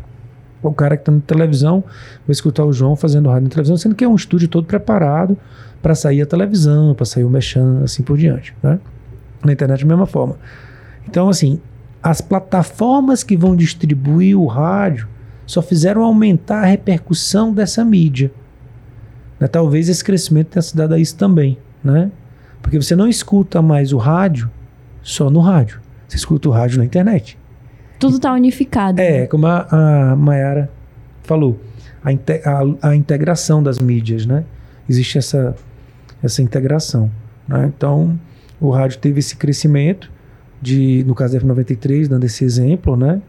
O 0.62 0.72
cara 0.72 0.96
que 0.96 1.02
está 1.02 1.12
na 1.12 1.20
televisão 1.20 1.84
vai 2.26 2.32
escutar 2.32 2.64
o 2.64 2.72
João 2.72 2.96
fazendo 2.96 3.28
rádio 3.28 3.44
na 3.44 3.50
televisão, 3.50 3.76
sendo 3.76 3.94
que 3.94 4.04
é 4.04 4.08
um 4.08 4.14
estúdio 4.14 4.48
todo 4.48 4.66
preparado 4.66 5.36
para 5.82 5.94
sair 5.94 6.22
a 6.22 6.26
televisão, 6.26 6.94
para 6.94 7.04
sair 7.04 7.24
o 7.24 7.30
mechan, 7.30 7.82
assim 7.82 8.02
por 8.02 8.16
diante. 8.16 8.54
Né? 8.62 8.78
Na 9.44 9.52
internet, 9.52 9.80
da 9.80 9.86
mesma 9.86 10.06
forma. 10.06 10.36
Então, 11.06 11.28
assim, 11.28 11.60
as 12.02 12.20
plataformas 12.20 13.22
que 13.22 13.36
vão 13.36 13.54
distribuir 13.56 14.38
o 14.38 14.46
rádio 14.46 15.08
só 15.46 15.60
fizeram 15.62 16.02
aumentar 16.02 16.62
a 16.62 16.66
repercussão 16.66 17.52
dessa 17.52 17.84
mídia. 17.84 18.30
Né? 19.38 19.46
Talvez 19.48 19.88
esse 19.88 20.02
crescimento 20.02 20.48
tenha 20.48 20.62
se 20.62 20.76
dado 20.76 20.94
a 20.94 20.98
isso 20.98 21.16
também, 21.16 21.58
né? 21.82 22.10
Porque 22.62 22.80
você 22.80 22.96
não 22.96 23.06
escuta 23.08 23.60
mais 23.60 23.92
o 23.92 23.98
rádio 23.98 24.50
só 25.02 25.28
no 25.28 25.40
rádio. 25.40 25.80
Você 26.08 26.16
escuta 26.16 26.48
o 26.48 26.52
rádio 26.52 26.78
na 26.78 26.84
internet. 26.84 27.38
Tudo 27.98 28.18
tá 28.18 28.32
unificado. 28.32 29.00
É, 29.00 29.26
como 29.26 29.46
a, 29.46 29.66
a 30.12 30.16
Mayara 30.16 30.70
falou, 31.22 31.60
a, 32.02 32.10
inte- 32.12 32.40
a- 32.44 32.88
a 32.90 32.96
integração 32.96 33.62
das 33.62 33.78
mídias, 33.78 34.24
né? 34.26 34.44
Existe 34.88 35.18
essa, 35.18 35.54
essa 36.22 36.40
integração. 36.42 37.10
né? 37.46 37.70
Então, 37.76 38.18
o 38.60 38.70
rádio 38.70 38.98
teve 38.98 39.18
esse 39.20 39.36
crescimento, 39.36 40.10
de, 40.60 41.04
no 41.06 41.14
caso 41.14 41.38
da 41.38 41.44
F93, 41.44 42.08
dando 42.08 42.24
esse 42.24 42.44
exemplo, 42.44 42.96
né? 42.96 43.20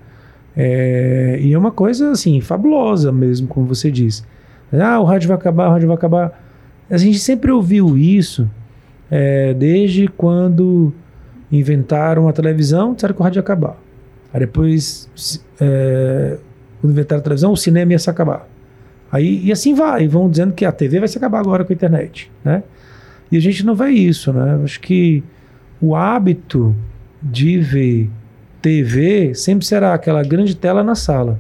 É, 0.55 1.37
e 1.41 1.53
é 1.53 1.57
uma 1.57 1.71
coisa, 1.71 2.11
assim, 2.11 2.39
fabulosa 2.41 3.11
mesmo, 3.11 3.47
como 3.47 3.67
você 3.67 3.91
disse. 3.91 4.23
Ah, 4.71 4.99
o 4.99 5.03
rádio 5.03 5.27
vai 5.27 5.37
acabar, 5.37 5.67
o 5.67 5.71
rádio 5.71 5.87
vai 5.87 5.97
acabar. 5.97 6.43
A 6.89 6.97
gente 6.97 7.19
sempre 7.19 7.51
ouviu 7.51 7.97
isso 7.97 8.49
é, 9.09 9.53
desde 9.53 10.07
quando 10.07 10.93
inventaram 11.51 12.27
a 12.27 12.33
televisão, 12.33 12.93
disseram 12.93 13.13
que 13.13 13.21
o 13.21 13.23
rádio 13.23 13.39
ia 13.39 13.41
acabar. 13.41 13.77
Aí 14.33 14.39
depois, 14.39 15.09
é, 15.59 16.37
quando 16.81 16.91
inventaram 16.91 17.19
a 17.19 17.23
televisão, 17.23 17.51
o 17.51 17.57
cinema 17.57 17.91
ia 17.93 17.99
se 17.99 18.09
acabar. 18.09 18.47
Aí, 19.11 19.41
e 19.45 19.51
assim 19.51 19.73
vai, 19.73 20.07
vão 20.07 20.29
dizendo 20.29 20.53
que 20.53 20.65
a 20.65 20.71
TV 20.71 20.99
vai 20.99 21.07
se 21.07 21.17
acabar 21.17 21.39
agora 21.39 21.63
com 21.63 21.71
a 21.71 21.75
internet, 21.75 22.31
né? 22.43 22.63
E 23.31 23.37
a 23.37 23.39
gente 23.39 23.65
não 23.65 23.73
vê 23.73 23.89
isso, 23.89 24.33
né? 24.33 24.59
Acho 24.63 24.79
que 24.81 25.23
o 25.81 25.95
hábito 25.95 26.75
de 27.21 27.57
ver 27.57 28.09
TV 28.65 29.35
sempre 29.35 29.63
será 29.63 29.93
aquela 29.93 30.23
grande 30.23 30.55
tela 30.55 30.83
na 30.83 30.95
sala, 30.95 31.39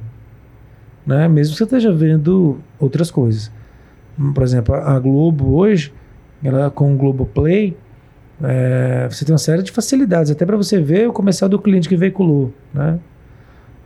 né? 1.03 1.27
Mesmo 1.27 1.53
que 1.53 1.57
você 1.57 1.63
esteja 1.63 1.91
vendo 1.91 2.59
outras 2.79 3.09
coisas. 3.09 3.51
Por 4.35 4.43
exemplo, 4.43 4.75
a 4.75 4.99
Globo 4.99 5.55
hoje, 5.55 5.91
ela 6.43 6.69
com 6.69 6.93
o 6.93 6.95
Globoplay, 6.95 7.75
é, 8.43 9.07
você 9.09 9.25
tem 9.25 9.33
uma 9.33 9.39
série 9.39 9.63
de 9.63 9.71
facilidades, 9.71 10.31
até 10.31 10.45
para 10.45 10.55
você 10.55 10.79
ver 10.79 11.09
o 11.09 11.13
comercial 11.13 11.49
do 11.49 11.57
cliente 11.57 11.89
que 11.89 11.97
veiculou, 11.97 12.53
né? 12.71 12.99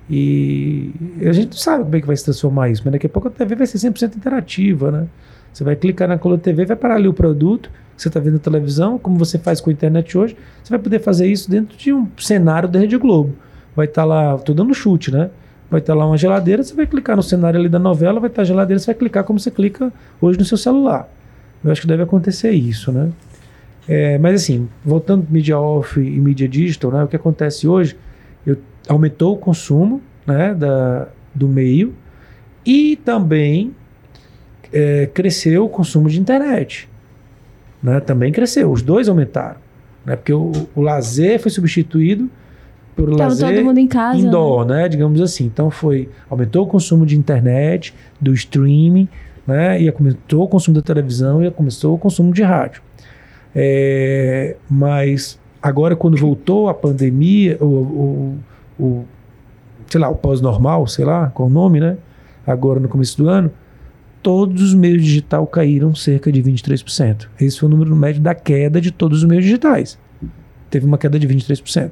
E 0.09 0.91
a 1.21 1.31
gente 1.31 1.51
não 1.51 1.57
sabe 1.57 1.85
como 1.85 1.95
é 1.95 2.01
que 2.01 2.07
vai 2.07 2.17
se 2.17 2.25
transformar 2.25 2.67
isso, 2.67 2.81
mas 2.83 2.91
daqui 2.91 3.05
a 3.05 3.09
pouco 3.09 3.29
a 3.29 3.31
TV 3.31 3.55
vai 3.55 3.67
ser 3.67 3.77
100% 3.77 4.17
interativa, 4.17 4.91
né? 4.91 5.07
Você 5.53 5.63
vai 5.63 5.75
clicar 5.75 6.07
na 6.07 6.17
coluna 6.17 6.39
TV, 6.39 6.65
vai 6.65 6.77
parar 6.77 6.95
ali 6.95 7.07
o 7.07 7.13
produto 7.13 7.69
que 7.95 8.03
você 8.03 8.07
está 8.07 8.19
vendo 8.19 8.33
na 8.33 8.39
televisão, 8.39 8.97
como 8.97 9.17
você 9.17 9.37
faz 9.37 9.59
com 9.59 9.69
a 9.69 9.73
internet 9.73 10.17
hoje, 10.17 10.35
você 10.63 10.69
vai 10.69 10.79
poder 10.79 10.99
fazer 10.99 11.27
isso 11.27 11.51
dentro 11.51 11.77
de 11.77 11.91
um 11.91 12.07
cenário 12.17 12.69
da 12.69 12.79
Rede 12.79 12.97
Globo. 12.97 13.35
Vai 13.75 13.87
estar 13.87 14.05
lá, 14.05 14.37
tô 14.37 14.53
dando 14.53 14.73
chute, 14.73 15.11
né? 15.11 15.29
Vai 15.69 15.81
estar 15.81 15.93
lá 15.93 16.05
uma 16.05 16.17
geladeira, 16.17 16.63
você 16.63 16.73
vai 16.73 16.87
clicar 16.87 17.17
no 17.17 17.21
cenário 17.21 17.59
ali 17.59 17.67
da 17.67 17.77
novela, 17.77 18.19
vai 18.19 18.29
estar 18.29 18.43
a 18.43 18.45
geladeira, 18.45 18.79
você 18.79 18.87
vai 18.87 18.95
clicar 18.95 19.25
como 19.25 19.37
você 19.37 19.51
clica 19.51 19.91
hoje 20.21 20.39
no 20.39 20.45
seu 20.45 20.57
celular. 20.57 21.09
Eu 21.63 21.71
acho 21.71 21.81
que 21.81 21.87
deve 21.87 22.03
acontecer 22.03 22.51
isso, 22.51 22.91
né? 22.91 23.11
É, 23.87 24.17
mas 24.17 24.43
assim, 24.43 24.69
voltando 24.85 25.27
mídia 25.29 25.59
off 25.59 25.99
e 25.99 26.19
mídia 26.19 26.47
digital, 26.47 26.91
né, 26.91 27.03
o 27.03 27.07
que 27.07 27.15
acontece 27.15 27.67
hoje, 27.67 27.97
eu, 28.45 28.55
aumentou 28.87 29.33
o 29.33 29.37
consumo 29.37 30.01
né, 30.25 30.53
da, 30.53 31.07
do 31.33 31.47
meio 31.47 31.93
e 32.65 32.95
também 32.97 33.73
é, 34.71 35.07
cresceu 35.07 35.65
o 35.65 35.69
consumo 35.69 36.09
de 36.09 36.19
internet. 36.19 36.89
Né, 37.81 37.99
também 38.01 38.31
cresceu, 38.31 38.71
os 38.71 38.81
dois 38.81 39.07
aumentaram. 39.07 39.57
Né, 40.05 40.15
porque 40.15 40.33
o, 40.33 40.51
o 40.75 40.81
lazer 40.81 41.39
foi 41.39 41.51
substituído 41.51 42.29
por 42.99 43.09
Tava 43.11 43.29
lazer 43.29 43.55
todo 43.55 43.65
mundo 43.65 43.77
em 43.77 43.87
casa. 43.87 44.17
né? 44.17 44.27
indoor, 44.27 44.65
né? 44.65 44.89
Digamos 44.89 45.21
assim. 45.21 45.45
Então 45.45 45.71
foi 45.71 46.09
aumentou 46.29 46.65
o 46.65 46.67
consumo 46.67 47.05
de 47.05 47.17
internet, 47.17 47.93
do 48.19 48.33
streaming, 48.33 49.07
né? 49.47 49.81
E 49.81 49.89
aumentou 49.89 50.43
o 50.43 50.47
consumo 50.47 50.75
da 50.75 50.81
televisão 50.81 51.43
e 51.43 51.49
começou 51.49 51.95
o 51.95 51.97
consumo 51.97 52.33
de 52.33 52.43
rádio. 52.43 52.81
É, 53.55 54.57
mas 54.69 55.39
agora, 55.61 55.95
quando 55.95 56.17
voltou 56.17 56.69
a 56.69 56.73
pandemia, 56.73 57.57
o, 57.61 57.65
o, 57.65 58.37
o 58.79 59.05
sei 59.87 59.99
lá, 59.99 60.09
o 60.09 60.15
pós-normal, 60.15 60.85
sei 60.87 61.05
lá 61.05 61.27
qual 61.33 61.47
o 61.47 61.51
nome, 61.51 61.79
né? 61.79 61.97
Agora 62.45 62.79
no 62.79 62.87
começo 62.87 63.17
do 63.17 63.29
ano, 63.29 63.51
todos 64.21 64.61
os 64.61 64.73
meios 64.73 65.03
digitais 65.03 65.47
caíram 65.51 65.95
cerca 65.95 66.31
de 66.31 66.41
23%. 66.41 67.27
Esse 67.39 67.59
foi 67.59 67.67
o 67.67 67.71
número 67.71 67.95
médio 67.95 68.21
da 68.21 68.35
queda 68.35 68.81
de 68.81 68.91
todos 68.91 69.19
os 69.19 69.23
meios 69.23 69.43
digitais. 69.43 69.97
Teve 70.69 70.85
uma 70.85 70.97
queda 70.97 71.17
de 71.17 71.27
23%. 71.27 71.91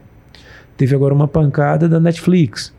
Teve 0.76 0.96
agora 0.96 1.13
uma 1.13 1.28
pancada 1.28 1.90
da 1.90 2.00
Netflix. 2.00 2.74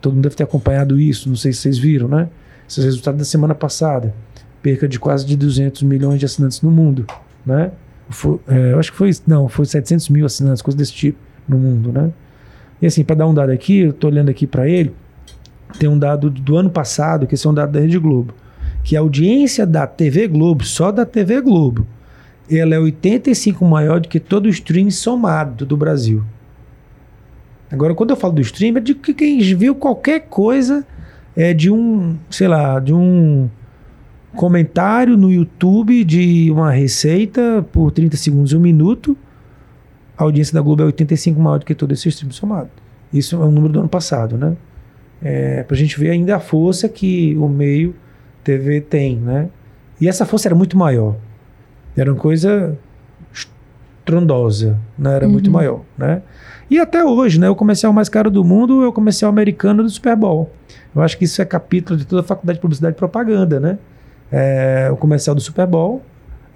Todo 0.00 0.14
mundo 0.14 0.22
deve 0.22 0.36
ter 0.36 0.44
acompanhado 0.44 0.98
isso, 0.98 1.28
não 1.28 1.36
sei 1.36 1.52
se 1.52 1.60
vocês 1.60 1.78
viram, 1.78 2.08
né? 2.08 2.28
Esses 2.68 2.84
resultados 2.84 3.18
da 3.18 3.24
semana 3.24 3.54
passada. 3.54 4.14
Perca 4.62 4.88
de 4.88 4.98
quase 4.98 5.26
de 5.26 5.36
200 5.36 5.82
milhões 5.82 6.18
de 6.18 6.26
assinantes 6.26 6.62
no 6.62 6.70
mundo, 6.70 7.06
né? 7.44 7.70
Foi, 8.08 8.38
é, 8.48 8.72
eu 8.72 8.78
acho 8.78 8.92
que 8.92 8.98
foi, 8.98 9.10
não, 9.26 9.48
foi 9.48 9.66
700 9.66 10.08
mil 10.08 10.24
assinantes, 10.24 10.62
coisa 10.62 10.78
desse 10.78 10.92
tipo 10.92 11.18
no 11.48 11.58
mundo, 11.58 11.92
né? 11.92 12.10
E 12.80 12.86
assim, 12.86 13.04
para 13.04 13.16
dar 13.16 13.26
um 13.26 13.34
dado 13.34 13.50
aqui, 13.50 13.78
eu 13.80 13.90
estou 13.90 14.10
olhando 14.10 14.30
aqui 14.30 14.46
para 14.46 14.68
ele, 14.68 14.94
tem 15.78 15.88
um 15.88 15.98
dado 15.98 16.30
do 16.30 16.56
ano 16.56 16.70
passado, 16.70 17.26
que 17.26 17.34
esse 17.34 17.46
é 17.46 17.50
um 17.50 17.54
dado 17.54 17.72
da 17.72 17.80
Rede 17.80 17.98
Globo, 17.98 18.34
que 18.86 18.96
a 18.96 19.00
audiência 19.00 19.66
da 19.66 19.84
TV 19.84 20.28
Globo, 20.28 20.64
só 20.64 20.92
da 20.92 21.04
TV 21.04 21.40
Globo, 21.40 21.84
ela 22.48 22.76
é 22.76 22.78
85 22.78 23.64
maior 23.64 23.98
do 23.98 24.06
que 24.06 24.20
todo 24.20 24.46
o 24.46 24.48
stream 24.48 24.92
somado 24.92 25.66
do 25.66 25.76
Brasil. 25.76 26.22
Agora, 27.68 27.96
quando 27.96 28.10
eu 28.10 28.16
falo 28.16 28.34
do 28.34 28.40
stream, 28.42 28.76
é 28.76 28.80
de 28.80 28.94
que 28.94 29.12
quem 29.12 29.40
viu 29.40 29.74
qualquer 29.74 30.28
coisa 30.28 30.86
é 31.34 31.52
de 31.52 31.68
um, 31.68 32.16
sei 32.30 32.46
lá, 32.46 32.78
de 32.78 32.94
um 32.94 33.50
comentário 34.36 35.16
no 35.16 35.32
YouTube 35.32 36.04
de 36.04 36.48
uma 36.52 36.70
receita 36.70 37.66
por 37.72 37.90
30 37.90 38.16
segundos 38.16 38.52
um 38.52 38.60
minuto, 38.60 39.18
a 40.16 40.22
audiência 40.22 40.54
da 40.54 40.60
Globo 40.60 40.82
é 40.82 40.86
85 40.86 41.40
maior 41.40 41.58
do 41.58 41.66
que 41.66 41.74
todo 41.74 41.90
esse 41.90 42.08
stream 42.08 42.30
somado. 42.30 42.70
Isso 43.12 43.34
é 43.34 43.44
um 43.44 43.50
número 43.50 43.72
do 43.72 43.80
ano 43.80 43.88
passado, 43.88 44.38
né? 44.38 44.56
É, 45.20 45.64
pra 45.64 45.76
gente 45.76 45.98
ver 45.98 46.10
ainda 46.10 46.36
a 46.36 46.40
força 46.40 46.88
que 46.88 47.36
o 47.36 47.48
meio 47.48 47.92
TV 48.46 48.80
tem, 48.80 49.16
né? 49.16 49.48
E 50.00 50.08
essa 50.08 50.24
força 50.24 50.46
era 50.46 50.54
muito 50.54 50.78
maior. 50.78 51.16
Era 51.96 52.12
uma 52.12 52.18
coisa 52.18 52.78
estrondosa, 53.32 54.78
né? 54.96 55.16
Era 55.16 55.26
uhum. 55.26 55.32
muito 55.32 55.50
maior, 55.50 55.80
né? 55.98 56.22
E 56.70 56.78
até 56.78 57.04
hoje, 57.04 57.40
né? 57.40 57.50
O 57.50 57.56
comercial 57.56 57.92
mais 57.92 58.08
caro 58.08 58.30
do 58.30 58.44
mundo 58.44 58.84
é 58.84 58.86
o 58.86 58.92
comercial 58.92 59.28
americano 59.28 59.82
do 59.82 59.90
Super 59.90 60.14
Bowl. 60.14 60.52
Eu 60.94 61.02
acho 61.02 61.18
que 61.18 61.24
isso 61.24 61.42
é 61.42 61.44
capítulo 61.44 61.98
de 61.98 62.06
toda 62.06 62.22
a 62.22 62.24
faculdade 62.24 62.58
de 62.58 62.62
publicidade 62.62 62.94
e 62.94 62.96
propaganda, 62.96 63.58
né? 63.58 63.78
É, 64.30 64.88
o 64.92 64.96
comercial 64.96 65.34
do 65.34 65.40
Super 65.40 65.66
Bowl 65.66 66.02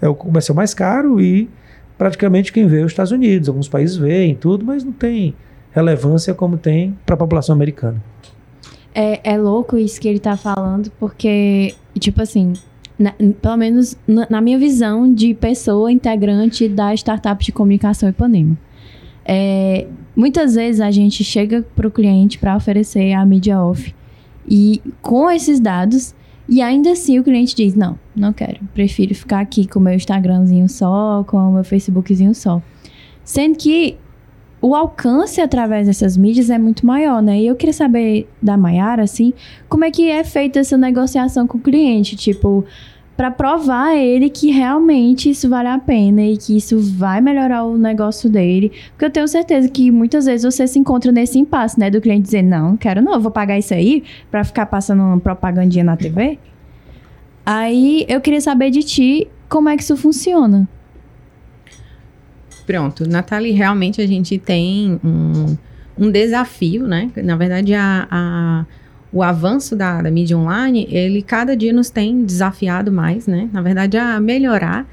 é 0.00 0.08
o 0.08 0.14
comercial 0.14 0.54
mais 0.54 0.72
caro 0.72 1.20
e 1.20 1.50
praticamente 1.98 2.52
quem 2.52 2.68
vê 2.68 2.82
é 2.82 2.84
os 2.84 2.92
Estados 2.92 3.10
Unidos. 3.10 3.48
Alguns 3.48 3.68
países 3.68 3.96
veem 3.96 4.34
tudo, 4.34 4.64
mas 4.64 4.84
não 4.84 4.92
tem 4.92 5.34
relevância 5.72 6.34
como 6.34 6.56
tem 6.56 6.96
para 7.04 7.14
a 7.14 7.18
população 7.18 7.54
americana. 7.54 8.00
É, 8.94 9.32
é 9.32 9.38
louco 9.38 9.76
isso 9.76 10.00
que 10.00 10.08
ele 10.08 10.18
está 10.18 10.36
falando, 10.36 10.90
porque, 10.98 11.74
tipo 11.98 12.20
assim, 12.22 12.54
na, 12.98 13.14
pelo 13.40 13.56
menos 13.56 13.96
na, 14.06 14.26
na, 14.28 14.40
minha 14.40 14.58
visão 14.58 15.12
de 15.12 15.32
pessoa 15.32 15.90
integrante 15.90 16.68
da 16.68 16.92
startup 16.94 17.42
de 17.42 17.52
comunicação 17.52 18.08
Ipanema. 18.08 18.58
É, 19.24 19.86
muitas 20.14 20.54
vezes 20.54 20.80
a 20.80 20.90
gente 20.90 21.22
chega 21.22 21.64
para 21.74 21.86
o 21.86 21.90
cliente 21.90 22.38
para 22.38 22.56
oferecer 22.56 23.12
a 23.12 23.24
mídia 23.24 23.60
off 23.60 23.94
e 24.48 24.82
com 25.00 25.30
esses 25.30 25.60
dados 25.60 26.14
e 26.48 26.60
ainda 26.60 26.90
assim 26.90 27.18
o 27.18 27.24
cliente 27.24 27.54
diz: 27.54 27.76
Não, 27.76 27.96
não 28.14 28.32
quero. 28.32 28.58
Prefiro 28.74 29.14
ficar 29.14 29.38
aqui 29.38 29.68
com 29.68 29.78
o 29.78 29.82
meu 29.82 29.94
Instagramzinho 29.94 30.68
só, 30.68 31.24
com 31.26 31.36
o 31.36 31.52
meu 31.52 31.64
Facebookzinho 31.64 32.34
só. 32.34 32.60
Sendo 33.24 33.56
que 33.56 33.96
o 34.62 34.74
alcance 34.74 35.40
através 35.40 35.86
dessas 35.86 36.16
mídias 36.16 36.50
é 36.50 36.58
muito 36.58 36.84
maior, 36.84 37.22
né? 37.22 37.40
E 37.40 37.46
eu 37.46 37.56
queria 37.56 37.72
saber 37.72 38.28
da 38.42 38.56
Mayara, 38.56 39.02
assim, 39.02 39.32
como 39.68 39.84
é 39.84 39.90
que 39.90 40.08
é 40.10 40.22
feita 40.22 40.58
essa 40.58 40.76
negociação 40.76 41.46
com 41.46 41.56
o 41.56 41.60
cliente? 41.60 42.14
Tipo, 42.14 42.64
para 43.16 43.30
provar 43.30 43.88
a 43.88 43.96
ele 43.96 44.28
que 44.28 44.50
realmente 44.50 45.30
isso 45.30 45.48
vale 45.48 45.68
a 45.68 45.78
pena 45.78 46.22
e 46.22 46.36
que 46.36 46.56
isso 46.56 46.78
vai 46.78 47.20
melhorar 47.20 47.64
o 47.64 47.76
negócio 47.78 48.28
dele. 48.28 48.72
Porque 48.90 49.04
eu 49.06 49.10
tenho 49.10 49.28
certeza 49.28 49.68
que 49.68 49.90
muitas 49.90 50.26
vezes 50.26 50.44
você 50.44 50.66
se 50.66 50.78
encontra 50.78 51.10
nesse 51.10 51.38
impasse, 51.38 51.78
né? 51.78 51.90
Do 51.90 52.00
cliente 52.00 52.22
dizer, 52.22 52.42
não, 52.42 52.76
quero 52.76 53.02
não, 53.02 53.14
eu 53.14 53.20
vou 53.20 53.30
pagar 53.30 53.58
isso 53.58 53.72
aí 53.72 54.04
para 54.30 54.44
ficar 54.44 54.66
passando 54.66 55.02
uma 55.02 55.20
propagandinha 55.20 55.84
na 55.84 55.96
TV. 55.96 56.38
Aí 57.44 58.04
eu 58.08 58.20
queria 58.20 58.40
saber 58.40 58.70
de 58.70 58.82
ti 58.82 59.28
como 59.48 59.68
é 59.68 59.76
que 59.76 59.82
isso 59.82 59.96
funciona. 59.96 60.68
Pronto, 62.66 63.08
Nathalie, 63.08 63.52
realmente 63.52 64.00
a 64.00 64.06
gente 64.06 64.38
tem 64.38 65.00
um, 65.04 65.56
um 65.98 66.10
desafio, 66.10 66.86
né? 66.86 67.10
Na 67.16 67.36
verdade, 67.36 67.74
a, 67.74 68.06
a 68.10 68.66
o 69.12 69.22
avanço 69.22 69.74
da, 69.74 70.00
da 70.00 70.10
mídia 70.10 70.38
online, 70.38 70.86
ele 70.90 71.22
cada 71.22 71.56
dia 71.56 71.72
nos 71.72 71.90
tem 71.90 72.24
desafiado 72.24 72.92
mais, 72.92 73.26
né? 73.26 73.48
Na 73.52 73.60
verdade, 73.60 73.96
a 73.96 74.20
melhorar, 74.20 74.88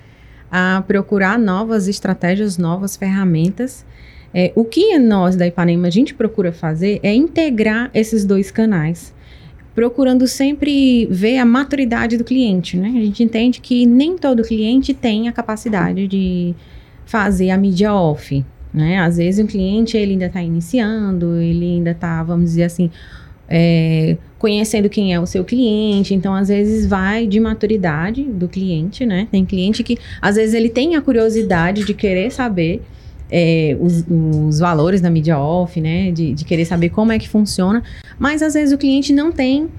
a 0.52 0.84
procurar 0.88 1.38
novas 1.38 1.88
estratégias, 1.88 2.58
novas 2.58 2.96
ferramentas. 2.96 3.86
É, 4.34 4.52
o 4.56 4.66
que 4.66 4.98
nós 4.98 5.36
da 5.36 5.46
Ipanema 5.46 5.88
a 5.88 5.92
gente 5.92 6.14
procura 6.14 6.52
fazer 6.52 7.00
é 7.04 7.14
integrar 7.14 7.90
esses 7.94 8.26
dois 8.26 8.50
canais, 8.50 9.14
procurando 9.76 10.28
sempre 10.28 11.06
ver 11.12 11.38
a 11.38 11.46
maturidade 11.46 12.18
do 12.18 12.24
cliente, 12.24 12.76
né? 12.76 12.90
A 12.90 13.06
gente 13.06 13.24
entende 13.24 13.62
que 13.62 13.86
nem 13.86 14.18
todo 14.18 14.44
cliente 14.44 14.94
tem 14.94 15.30
a 15.30 15.32
capacidade 15.32 16.08
de 16.08 16.56
fazer 17.08 17.50
a 17.50 17.58
mídia 17.58 17.92
off, 17.94 18.46
né? 18.72 19.00
Às 19.00 19.18
vezes 19.18 19.44
o 19.44 19.48
cliente 19.48 19.98
ele 19.98 20.12
ainda 20.12 20.28
está 20.28 20.42
iniciando, 20.44 21.38
ele 21.38 21.66
ainda 21.66 21.92
está, 21.92 22.22
vamos 22.22 22.52
dizer 22.52 22.64
assim, 22.64 22.92
é, 23.50 24.18
conhecendo 24.38 24.90
quem 24.90 25.14
é 25.14 25.20
o 25.20 25.26
seu 25.26 25.44
cliente. 25.44 26.14
Então, 26.14 26.34
às 26.36 26.50
vezes, 26.50 26.86
vai 26.86 27.26
de 27.26 27.40
maturidade 27.40 28.24
do 28.24 28.48
cliente, 28.48 29.06
né? 29.06 29.28
Tem 29.32 29.46
cliente 29.46 29.84
que, 29.84 29.98
às 30.22 30.36
vezes, 30.36 30.54
ele 30.54 30.70
tem 30.70 30.96
a 30.96 31.02
curiosidade 31.02 31.86
de 31.86 31.94
querer 31.94 32.30
saber 32.32 32.82
é, 33.32 33.78
os, 33.80 34.06
os, 34.10 34.60
valores 34.60 35.02
da 35.02 35.10
mídia 35.10 35.40
off, 35.40 35.80
né? 35.80 36.12
De, 36.12 36.34
de, 36.34 36.46
querer 36.46 36.66
saber 36.66 36.90
como 36.90 37.14
é 37.14 37.18
que 37.18 37.30
funciona. 37.30 37.82
Mas, 38.20 38.42
às 38.42 38.54
vezes, 38.54 38.74
o 38.74 38.78
cliente 38.78 39.14
não 39.14 39.32
tem 39.32 39.70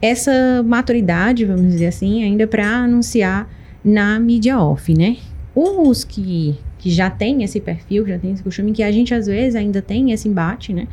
essa 0.00 0.62
maturidade, 0.64 1.44
vamos 1.44 1.72
dizer 1.72 1.86
assim, 1.86 2.22
ainda 2.22 2.46
para 2.46 2.68
anunciar 2.68 3.50
na 3.84 4.20
mídia 4.20 4.58
off, 4.58 4.94
né? 4.94 5.16
Os 5.54 6.04
que, 6.04 6.54
que 6.86 6.90
já 6.92 7.10
tem 7.10 7.42
esse 7.42 7.58
perfil, 7.58 8.06
já 8.06 8.16
tem 8.16 8.30
esse 8.30 8.44
costume, 8.44 8.70
que 8.70 8.82
a 8.84 8.92
gente, 8.92 9.12
às 9.12 9.26
vezes, 9.26 9.56
ainda 9.56 9.82
tem 9.82 10.12
esse 10.12 10.28
embate, 10.28 10.72
né? 10.72 10.86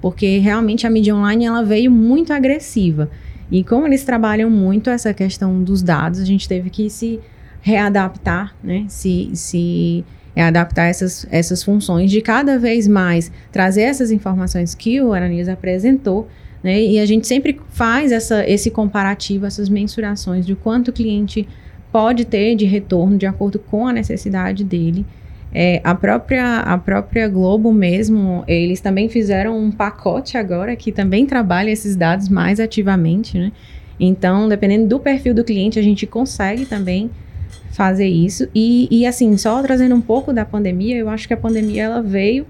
porque 0.00 0.38
realmente 0.38 0.86
a 0.86 0.90
mídia 0.90 1.12
online 1.12 1.44
ela 1.44 1.64
veio 1.64 1.90
muito 1.90 2.32
agressiva. 2.32 3.10
E 3.50 3.64
como 3.64 3.86
eles 3.86 4.04
trabalham 4.04 4.48
muito 4.48 4.88
essa 4.88 5.12
questão 5.12 5.60
dos 5.62 5.82
dados, 5.82 6.20
a 6.20 6.24
gente 6.24 6.48
teve 6.48 6.70
que 6.70 6.88
se 6.88 7.18
readaptar, 7.60 8.54
né? 8.62 8.84
Se, 8.88 9.30
se 9.34 10.04
adaptar 10.36 10.84
essas, 10.84 11.26
essas 11.30 11.62
funções 11.62 12.12
de 12.12 12.22
cada 12.22 12.58
vez 12.58 12.86
mais 12.86 13.30
trazer 13.50 13.82
essas 13.82 14.12
informações 14.12 14.72
que 14.72 15.02
o 15.02 15.12
Aranias 15.12 15.48
apresentou, 15.48 16.28
né? 16.62 16.80
E 16.80 17.00
a 17.00 17.04
gente 17.04 17.26
sempre 17.26 17.60
faz 17.70 18.12
essa, 18.12 18.48
esse 18.48 18.70
comparativo, 18.70 19.46
essas 19.46 19.68
mensurações 19.68 20.46
de 20.46 20.54
quanto 20.54 20.88
o 20.88 20.92
cliente 20.92 21.46
pode 21.90 22.24
ter 22.24 22.54
de 22.54 22.64
retorno 22.64 23.18
de 23.18 23.26
acordo 23.26 23.58
com 23.58 23.86
a 23.86 23.92
necessidade 23.92 24.62
dele. 24.62 25.04
É, 25.52 25.80
a, 25.82 25.94
própria, 25.94 26.58
a 26.60 26.78
própria 26.78 27.28
Globo 27.28 27.72
mesmo, 27.72 28.44
eles 28.46 28.80
também 28.80 29.08
fizeram 29.08 29.58
um 29.58 29.70
pacote 29.70 30.38
agora 30.38 30.76
que 30.76 30.92
também 30.92 31.26
trabalha 31.26 31.70
esses 31.70 31.96
dados 31.96 32.28
mais 32.28 32.60
ativamente, 32.60 33.36
né? 33.36 33.52
Então, 33.98 34.48
dependendo 34.48 34.86
do 34.86 34.98
perfil 34.98 35.34
do 35.34 35.44
cliente, 35.44 35.78
a 35.78 35.82
gente 35.82 36.06
consegue 36.06 36.64
também 36.64 37.10
fazer 37.72 38.06
isso. 38.06 38.48
E, 38.54 38.88
e 38.90 39.06
assim, 39.06 39.36
só 39.36 39.60
trazendo 39.62 39.94
um 39.94 40.00
pouco 40.00 40.32
da 40.32 40.44
pandemia, 40.44 40.96
eu 40.96 41.08
acho 41.08 41.28
que 41.28 41.34
a 41.34 41.36
pandemia 41.36 41.82
ela 41.84 42.00
veio 42.00 42.46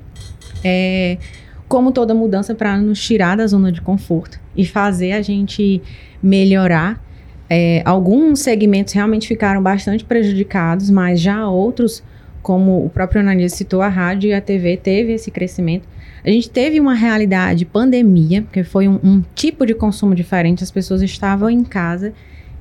é, 0.63 1.19
como 1.67 1.91
toda 1.91 2.15
mudança 2.15 2.55
para 2.55 2.77
nos 2.77 3.03
tirar 3.03 3.37
da 3.37 3.47
zona 3.47 3.73
de 3.73 3.81
conforto 3.81 4.39
e 4.57 4.65
fazer 4.65 5.13
a 5.13 5.23
gente 5.23 5.83
melhorar. 6.23 7.03
É, 7.49 7.83
alguns 7.85 8.41
segmentos 8.41 8.93
realmente 8.93 9.27
ficaram 9.27 9.61
bastante 9.61 10.05
prejudicados, 10.05 10.89
mas 10.89 11.21
já 11.21 11.49
outros 11.49 12.03
como 12.43 12.85
o 12.85 12.89
próprio 12.91 13.21
Ananias 13.21 13.53
citou, 13.53 13.83
a 13.83 13.89
rádio 13.89 14.29
e 14.29 14.35
a 14.35 14.41
TV 14.41 14.77
teve 14.77 15.13
esse 15.13 15.31
crescimento. 15.31 15.87
A 16.25 16.31
gente 16.31 16.51
teve 16.51 16.79
uma 16.79 16.95
realidade 16.95 17.65
pandemia, 17.65 18.43
porque 18.43 18.63
foi 18.63 18.87
um, 18.87 18.99
um 19.03 19.23
tipo 19.35 19.65
de 19.65 19.75
consumo 19.75 20.15
diferente, 20.15 20.63
as 20.63 20.71
pessoas 20.71 21.03
estavam 21.03 21.49
em 21.49 21.65
casa, 21.65 22.13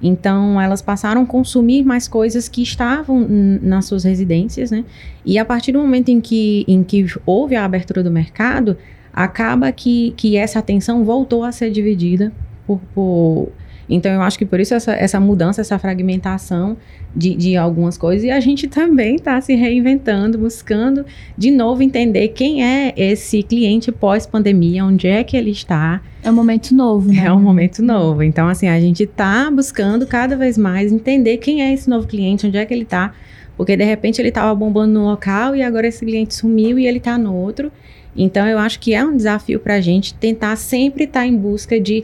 então 0.02 0.60
elas 0.62 0.82
passaram 0.82 1.24
a 1.24 1.26
consumir 1.26 1.84
mais 1.84 2.08
coisas 2.08 2.48
que 2.48 2.62
estavam 2.62 3.28
nas 3.62 3.86
suas 3.86 4.06
residências, 4.06 4.72
né? 4.72 4.86
E 5.26 5.38
a 5.38 5.44
partir 5.44 5.74
do 5.74 5.80
momento 5.80 6.10
em 6.10 6.22
que, 6.22 6.64
em 6.68 6.84
que 6.84 7.06
houve 7.26 7.56
a 7.56 7.66
abertura 7.66 8.02
do 8.02 8.10
mercado, 8.10 8.78
acaba 9.12 9.72
que, 9.72 10.14
que 10.16 10.38
essa 10.38 10.60
atenção 10.60 11.04
voltou 11.04 11.44
a 11.44 11.52
ser 11.52 11.70
dividida 11.70 12.32
por, 12.66 12.80
por 12.96 13.50
Então, 13.90 14.12
eu 14.12 14.22
acho 14.22 14.38
que 14.38 14.46
por 14.46 14.60
isso 14.60 14.74
essa, 14.74 14.94
essa 14.94 15.20
mudança, 15.20 15.62
essa 15.62 15.80
fragmentação 15.80 16.78
de, 17.16 17.34
de 17.36 17.58
algumas 17.58 17.98
coisas. 17.98 18.24
E 18.24 18.30
a 18.30 18.40
gente 18.40 18.68
também 18.68 19.16
está 19.16 19.42
se 19.42 19.56
reinventando, 19.56 20.38
buscando 20.38 21.06
de 21.38 21.50
novo 21.50 21.82
entender 21.82 22.30
quem 22.30 22.64
é 22.64 22.94
esse 22.96 23.42
cliente 23.42 23.92
pós-pandemia, 23.92 24.86
onde 24.86 25.08
é 25.08 25.24
que 25.24 25.36
ele 25.36 25.52
está. 25.52 26.02
É 26.22 26.30
um 26.30 26.34
momento 26.34 26.74
novo, 26.76 27.12
né? 27.12 27.26
É 27.26 27.34
um 27.34 27.42
momento 27.42 27.82
novo. 27.82 28.22
Então, 28.22 28.48
assim, 28.48 28.68
a 28.68 28.80
gente 28.80 29.04
está 29.04 29.50
buscando 29.50 30.06
cada 30.06 30.38
vez 30.38 30.58
mais 30.58 30.92
entender 30.92 31.38
quem 31.38 31.64
é 31.64 31.74
esse 31.74 31.90
novo 31.90 32.08
cliente, 32.08 32.46
onde 32.46 32.58
é 32.58 32.66
que 32.66 32.74
ele 32.74 32.84
está. 32.84 33.14
Porque 33.58 33.76
de 33.76 33.84
repente 33.84 34.22
ele 34.22 34.30
estava 34.30 34.54
bombando 34.56 34.94
no 34.94 35.06
local 35.06 35.56
e 35.56 35.62
agora 35.62 35.88
esse 35.88 36.06
cliente 36.06 36.34
sumiu 36.36 36.78
e 36.78 36.88
ele 36.88 37.00
está 37.00 37.18
no 37.18 37.34
outro. 37.34 37.72
Então, 38.16 38.48
eu 38.48 38.58
acho 38.58 38.80
que 38.80 38.94
é 38.94 39.04
um 39.04 39.16
desafio 39.16 39.60
para 39.60 39.76
a 39.76 39.82
gente 39.82 40.14
tentar 40.14 40.56
sempre 40.56 41.04
estar 41.06 41.22
tá 41.22 41.26
em 41.26 41.36
busca 41.36 41.80
de 41.80 42.04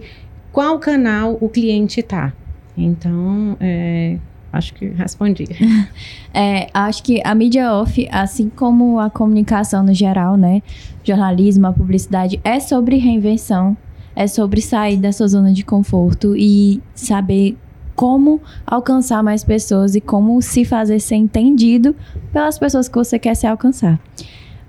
qual 0.55 0.79
canal 0.79 1.37
o 1.41 1.49
cliente 1.49 1.99
está. 1.99 2.31
Então, 2.77 3.57
é, 3.59 4.17
acho 4.53 4.73
que 4.73 4.87
respondi. 4.87 5.43
é, 6.33 6.69
acho 6.73 7.03
que 7.03 7.21
a 7.25 7.35
mídia 7.35 7.73
off, 7.73 8.07
assim 8.09 8.47
como 8.47 8.97
a 8.97 9.09
comunicação 9.09 9.83
no 9.83 9.93
geral, 9.93 10.37
né? 10.37 10.63
Jornalismo, 11.03 11.67
a 11.67 11.73
publicidade, 11.73 12.39
é 12.41 12.61
sobre 12.61 12.95
reinvenção, 12.95 13.75
é 14.15 14.27
sobre 14.27 14.61
sair 14.61 14.95
da 14.95 15.11
sua 15.11 15.27
zona 15.27 15.51
de 15.51 15.61
conforto 15.61 16.37
e 16.37 16.81
saber 16.93 17.57
como 17.93 18.39
alcançar 18.65 19.21
mais 19.21 19.43
pessoas 19.43 19.93
e 19.93 19.99
como 19.99 20.41
se 20.41 20.63
fazer 20.63 21.01
ser 21.01 21.15
entendido 21.15 21.93
pelas 22.31 22.57
pessoas 22.57 22.87
que 22.87 22.95
você 22.95 23.19
quer 23.19 23.35
se 23.35 23.45
alcançar. 23.45 23.99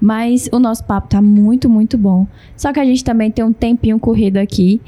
Mas 0.01 0.49
o 0.51 0.59
nosso 0.59 0.83
papo 0.83 1.07
tá 1.09 1.22
muito, 1.22 1.70
muito 1.70 1.96
bom. 1.96 2.27
Só 2.57 2.72
que 2.72 2.81
a 2.81 2.85
gente 2.85 3.05
também 3.05 3.31
tem 3.31 3.44
um 3.44 3.53
tempinho 3.53 4.01
corrido 4.01 4.37
aqui. 4.37 4.81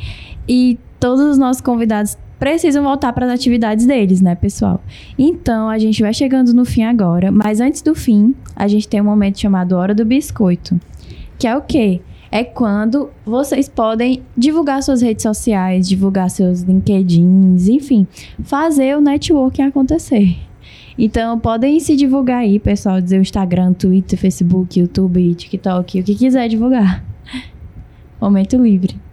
E 0.48 0.76
todos 0.98 1.24
os 1.24 1.38
nossos 1.38 1.60
convidados 1.60 2.16
precisam 2.38 2.84
voltar 2.84 3.12
para 3.12 3.26
as 3.26 3.32
atividades 3.32 3.86
deles, 3.86 4.20
né, 4.20 4.34
pessoal? 4.34 4.82
Então, 5.18 5.68
a 5.68 5.78
gente 5.78 6.02
vai 6.02 6.14
chegando 6.14 6.52
no 6.52 6.64
fim 6.64 6.82
agora. 6.82 7.30
Mas 7.30 7.60
antes 7.60 7.82
do 7.82 7.94
fim, 7.94 8.34
a 8.54 8.68
gente 8.68 8.88
tem 8.88 9.00
um 9.00 9.04
momento 9.04 9.40
chamado 9.40 9.76
Hora 9.76 9.94
do 9.94 10.04
Biscoito. 10.04 10.80
Que 11.38 11.46
é 11.46 11.56
o 11.56 11.62
quê? 11.62 12.00
É 12.30 12.44
quando 12.44 13.10
vocês 13.24 13.68
podem 13.68 14.22
divulgar 14.36 14.82
suas 14.82 15.00
redes 15.00 15.22
sociais, 15.22 15.88
divulgar 15.88 16.28
seus 16.28 16.60
LinkedIns, 16.60 17.68
enfim, 17.68 18.06
fazer 18.42 18.96
o 18.96 19.00
networking 19.00 19.62
acontecer. 19.62 20.36
Então, 20.98 21.38
podem 21.38 21.78
se 21.78 21.96
divulgar 21.96 22.40
aí, 22.40 22.58
pessoal, 22.58 23.00
dizer 23.00 23.18
o 23.18 23.22
Instagram, 23.22 23.72
Twitter, 23.72 24.18
Facebook, 24.18 24.78
YouTube, 24.78 25.34
TikTok, 25.34 26.00
o 26.00 26.04
que 26.04 26.14
quiser 26.14 26.48
divulgar. 26.48 27.04
Momento 28.20 28.56
livre. 28.56 29.07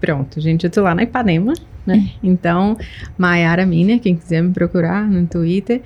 Pronto, 0.00 0.40
gente, 0.40 0.64
eu 0.64 0.70
tô 0.70 0.82
lá 0.82 0.94
na 0.94 1.02
Ipanema, 1.02 1.54
né? 1.86 2.04
É. 2.06 2.18
Então, 2.22 2.76
Maiara 3.16 3.64
Miner, 3.64 4.00
quem 4.00 4.16
quiser 4.16 4.42
me 4.42 4.52
procurar 4.52 5.08
no 5.08 5.26
Twitter 5.26 5.80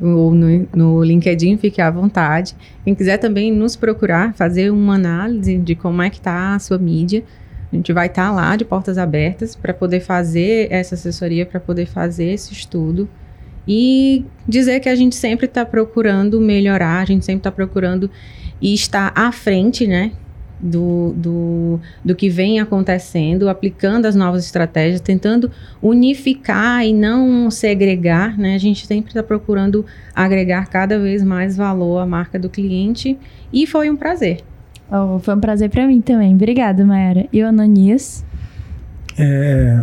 ou 0.00 0.34
no, 0.34 0.68
no, 0.74 1.04
LinkedIn, 1.04 1.58
fique 1.58 1.80
à 1.80 1.90
vontade. 1.90 2.56
Quem 2.84 2.94
quiser 2.94 3.18
também 3.18 3.52
nos 3.52 3.76
procurar, 3.76 4.34
fazer 4.34 4.70
uma 4.70 4.94
análise 4.94 5.58
de 5.58 5.74
como 5.74 6.02
é 6.02 6.10
que 6.10 6.20
tá 6.20 6.54
a 6.54 6.58
sua 6.58 6.78
mídia, 6.78 7.22
a 7.72 7.76
gente 7.76 7.92
vai 7.92 8.06
estar 8.06 8.28
tá 8.28 8.32
lá 8.32 8.56
de 8.56 8.64
portas 8.64 8.98
abertas 8.98 9.54
para 9.54 9.72
poder 9.72 10.00
fazer 10.00 10.68
essa 10.70 10.94
assessoria, 10.94 11.46
para 11.46 11.60
poder 11.60 11.86
fazer 11.86 12.26
esse 12.26 12.52
estudo 12.52 13.08
e 13.66 14.24
dizer 14.46 14.80
que 14.80 14.88
a 14.88 14.94
gente 14.94 15.14
sempre 15.14 15.46
está 15.46 15.64
procurando 15.64 16.40
melhorar, 16.40 17.00
a 17.00 17.04
gente 17.04 17.24
sempre 17.24 17.40
está 17.40 17.52
procurando 17.52 18.10
e 18.60 18.74
estar 18.74 19.12
à 19.14 19.30
frente, 19.32 19.86
né? 19.86 20.12
Do, 20.64 21.12
do, 21.16 21.80
do 22.04 22.14
que 22.14 22.28
vem 22.28 22.60
acontecendo, 22.60 23.48
aplicando 23.48 24.06
as 24.06 24.14
novas 24.14 24.44
estratégias, 24.44 25.00
tentando 25.00 25.50
unificar 25.82 26.86
e 26.86 26.94
não 26.94 27.50
segregar, 27.50 28.38
né? 28.38 28.54
A 28.54 28.58
gente 28.58 28.86
sempre 28.86 29.10
está 29.10 29.24
procurando 29.24 29.84
agregar 30.14 30.68
cada 30.68 31.00
vez 31.00 31.24
mais 31.24 31.56
valor 31.56 31.98
à 31.98 32.06
marca 32.06 32.38
do 32.38 32.48
cliente 32.48 33.18
e 33.52 33.66
foi 33.66 33.90
um 33.90 33.96
prazer. 33.96 34.44
Oh, 34.88 35.18
foi 35.18 35.34
um 35.34 35.40
prazer 35.40 35.68
para 35.68 35.86
mim 35.86 36.00
também. 36.00 36.34
Obrigada, 36.34 36.84
Mayara. 36.84 37.26
E 37.32 37.42
o 37.42 37.48
Ananias? 37.48 38.24
É, 39.18 39.82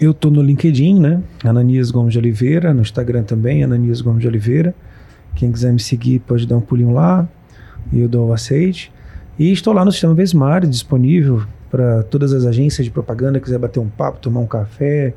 eu 0.00 0.14
tô 0.14 0.30
no 0.30 0.40
LinkedIn, 0.40 1.00
né? 1.00 1.20
Ananias 1.44 1.90
Gomes 1.90 2.12
de 2.12 2.18
Oliveira, 2.18 2.72
no 2.72 2.82
Instagram 2.82 3.24
também, 3.24 3.62
Ananias 3.62 4.00
Gomes 4.00 4.22
de 4.22 4.28
Oliveira. 4.28 4.74
Quem 5.34 5.50
quiser 5.50 5.72
me 5.72 5.80
seguir 5.80 6.20
pode 6.20 6.46
dar 6.46 6.56
um 6.56 6.60
pulinho 6.60 6.92
lá 6.92 7.28
e 7.92 8.00
eu 8.00 8.08
dou 8.08 8.28
o 8.28 8.32
aceite. 8.32 8.92
E 9.42 9.50
estou 9.50 9.74
lá 9.74 9.84
no 9.84 9.90
Sistema 9.90 10.14
Vesmar, 10.14 10.64
disponível 10.64 11.42
para 11.68 12.04
todas 12.04 12.32
as 12.32 12.46
agências 12.46 12.84
de 12.84 12.92
propaganda, 12.92 13.40
quiser 13.40 13.58
bater 13.58 13.80
um 13.80 13.88
papo, 13.88 14.20
tomar 14.20 14.38
um 14.38 14.46
café. 14.46 15.14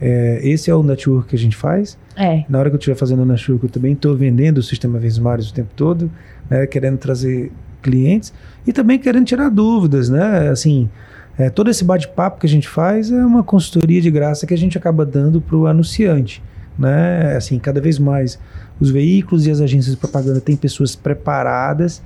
É, 0.00 0.38
esse 0.44 0.70
é 0.70 0.74
o 0.76 0.80
network 0.80 1.30
que 1.30 1.34
a 1.34 1.38
gente 1.38 1.56
faz. 1.56 1.98
É. 2.16 2.44
Na 2.48 2.60
hora 2.60 2.70
que 2.70 2.76
eu 2.76 2.78
estiver 2.78 2.94
fazendo 2.94 3.22
o 3.22 3.26
network, 3.26 3.64
eu 3.64 3.68
também 3.68 3.94
estou 3.94 4.14
vendendo 4.14 4.58
o 4.58 4.62
Sistema 4.62 4.96
Vesmares 5.00 5.50
o 5.50 5.52
tempo 5.52 5.70
todo, 5.74 6.08
né, 6.48 6.68
querendo 6.68 6.98
trazer 6.98 7.50
clientes 7.82 8.32
e 8.64 8.72
também 8.72 8.96
querendo 8.96 9.24
tirar 9.24 9.50
dúvidas, 9.50 10.08
né? 10.08 10.50
Assim, 10.50 10.88
é, 11.36 11.50
todo 11.50 11.68
esse 11.68 11.82
bate-papo 11.82 12.38
que 12.38 12.46
a 12.46 12.50
gente 12.50 12.68
faz 12.68 13.10
é 13.10 13.26
uma 13.26 13.42
consultoria 13.42 14.00
de 14.00 14.08
graça 14.08 14.46
que 14.46 14.54
a 14.54 14.58
gente 14.58 14.78
acaba 14.78 15.04
dando 15.04 15.40
para 15.40 15.56
o 15.56 15.66
anunciante, 15.66 16.40
né? 16.78 17.34
Assim, 17.36 17.58
cada 17.58 17.80
vez 17.80 17.98
mais 17.98 18.38
os 18.78 18.92
veículos 18.92 19.48
e 19.48 19.50
as 19.50 19.60
agências 19.60 19.96
de 19.96 20.00
propaganda 20.00 20.40
têm 20.40 20.56
pessoas 20.56 20.94
preparadas, 20.94 22.00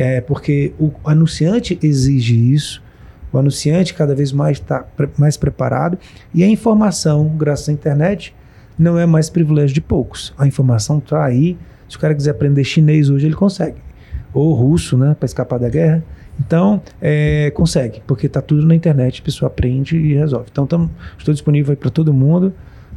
é 0.00 0.20
porque 0.20 0.72
o 0.78 0.90
anunciante 1.04 1.78
exige 1.82 2.34
isso. 2.52 2.82
O 3.32 3.38
anunciante 3.38 3.92
cada 3.92 4.14
vez 4.14 4.32
mais 4.32 4.58
está 4.58 4.80
pre 4.80 5.08
mais 5.18 5.36
preparado 5.36 5.98
e 6.34 6.42
a 6.42 6.48
informação, 6.48 7.28
graças 7.36 7.68
à 7.68 7.72
internet, 7.72 8.34
não 8.78 8.98
é 8.98 9.04
mais 9.04 9.28
privilégio 9.28 9.74
de 9.74 9.80
poucos. 9.80 10.32
A 10.38 10.46
informação 10.46 10.98
está 10.98 11.24
aí. 11.24 11.58
Se 11.88 11.96
o 11.96 12.00
cara 12.00 12.14
quiser 12.14 12.30
aprender 12.30 12.64
chinês 12.64 13.10
hoje, 13.10 13.26
ele 13.26 13.34
consegue 13.34 13.76
ou 14.32 14.52
russo, 14.52 14.96
né, 14.96 15.16
para 15.18 15.26
escapar 15.26 15.58
da 15.58 15.68
guerra. 15.68 16.04
Então, 16.38 16.80
é, 17.00 17.50
consegue, 17.50 18.00
porque 18.06 18.26
está 18.26 18.40
tudo 18.40 18.64
na 18.64 18.74
internet, 18.74 19.20
a 19.20 19.24
pessoa 19.24 19.48
aprende 19.48 19.96
e 19.96 20.14
resolve. 20.14 20.46
Então, 20.52 20.66
tam, 20.66 20.88
estou 21.18 21.34
disponível 21.34 21.76
para 21.76 21.90
todo 21.90 22.14
mundo 22.14 22.52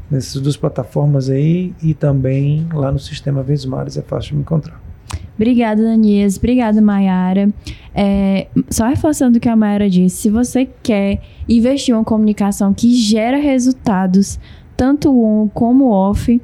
nessas 0.09 0.41
duas 0.41 0.57
plataformas 0.57 1.29
aí 1.29 1.73
e 1.81 1.93
também 1.93 2.67
lá 2.73 2.91
no 2.91 2.99
sistema 2.99 3.41
Vesmares 3.41 3.97
é 3.97 4.01
fácil 4.01 4.31
de 4.31 4.35
me 4.35 4.41
encontrar. 4.41 4.90
Obrigada, 5.35 5.81
Danias. 5.81 6.37
Obrigada, 6.37 6.81
Mayara. 6.81 7.49
É, 7.93 8.47
só 8.69 8.87
reforçando 8.87 9.37
o 9.37 9.41
que 9.41 9.49
a 9.49 9.55
Mayara 9.55 9.89
disse, 9.89 10.23
se 10.23 10.29
você 10.29 10.67
quer 10.83 11.21
investir 11.47 11.93
em 11.93 11.97
uma 11.97 12.03
comunicação 12.03 12.73
que 12.73 12.93
gera 12.93 13.37
resultados, 13.37 14.39
tanto 14.77 15.11
on 15.11 15.49
como 15.49 15.89
off, 15.89 16.39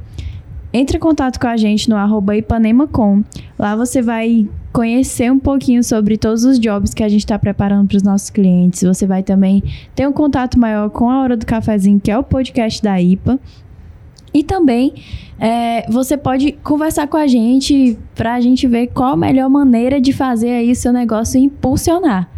entre 0.74 0.98
em 0.98 1.00
contato 1.00 1.40
com 1.40 1.48
a 1.48 1.58
gente 1.58 1.90
no 1.90 1.96
arroba 1.96 2.36
ipanemacom. 2.36 3.24
Lá 3.58 3.76
você 3.76 4.02
vai 4.02 4.48
conhecer 4.72 5.32
um 5.32 5.40
pouquinho 5.40 5.84
sobre 5.84 6.18
todos 6.18 6.44
os 6.44 6.60
jobs 6.60 6.94
que 6.94 7.04
a 7.04 7.10
gente 7.10 7.22
está 7.22 7.40
preparando 7.40 7.88
para 7.88 7.98
os 7.98 8.04
nossos 8.04 8.30
clientes. 8.30 8.84
Você 8.84 9.08
vai 9.08 9.24
também 9.24 9.64
ter 9.96 10.08
um 10.08 10.12
contato 10.12 10.60
maior 10.60 10.90
com 10.90 11.10
a 11.10 11.22
Hora 11.22 11.38
do 11.38 11.46
Cafezinho, 11.46 12.00
que 12.00 12.12
é 12.12 12.18
o 12.18 12.24
podcast 12.24 12.82
da 12.84 13.02
IPA. 13.02 13.40
E 14.34 14.44
também 14.44 14.94
é, 15.40 15.90
você 15.90 16.18
pode 16.18 16.52
conversar 16.64 17.08
com 17.08 17.18
a 17.18 17.28
gente 17.28 17.98
para 18.16 18.34
a 18.34 18.42
gente 18.42 18.68
ver 18.68 18.88
qual 18.88 19.14
a 19.14 19.18
melhor 19.18 19.50
maneira 19.50 20.02
de 20.02 20.14
fazer 20.14 20.50
aí 20.50 20.72
o 20.72 20.76
seu 20.76 20.92
negócio 20.92 21.40
impulsionar. 21.40 22.30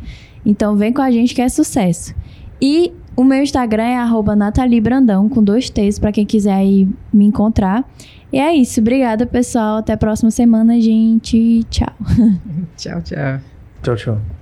Então 0.45 0.75
vem 0.75 0.93
com 0.93 1.01
a 1.01 1.11
gente 1.11 1.33
que 1.33 1.41
é 1.41 1.49
sucesso. 1.49 2.13
E 2.61 2.93
o 3.15 3.23
meu 3.23 3.41
Instagram 3.41 3.83
é 3.83 3.97
arroba 3.97 4.35
Nathalie 4.35 4.79
Brandão, 4.79 5.27
com 5.27 5.43
dois 5.43 5.69
T's, 5.69 5.99
para 5.99 6.11
quem 6.11 6.25
quiser 6.25 6.53
aí 6.53 6.87
me 7.11 7.25
encontrar. 7.25 7.83
E 8.31 8.39
é 8.39 8.53
isso. 8.53 8.79
Obrigada, 8.79 9.25
pessoal. 9.25 9.77
Até 9.77 9.93
a 9.93 9.97
próxima 9.97 10.31
semana, 10.31 10.79
gente. 10.79 11.63
Tchau. 11.69 11.93
tchau, 12.77 13.01
tchau. 13.01 13.39
Tchau, 13.81 13.95
tchau. 13.95 14.38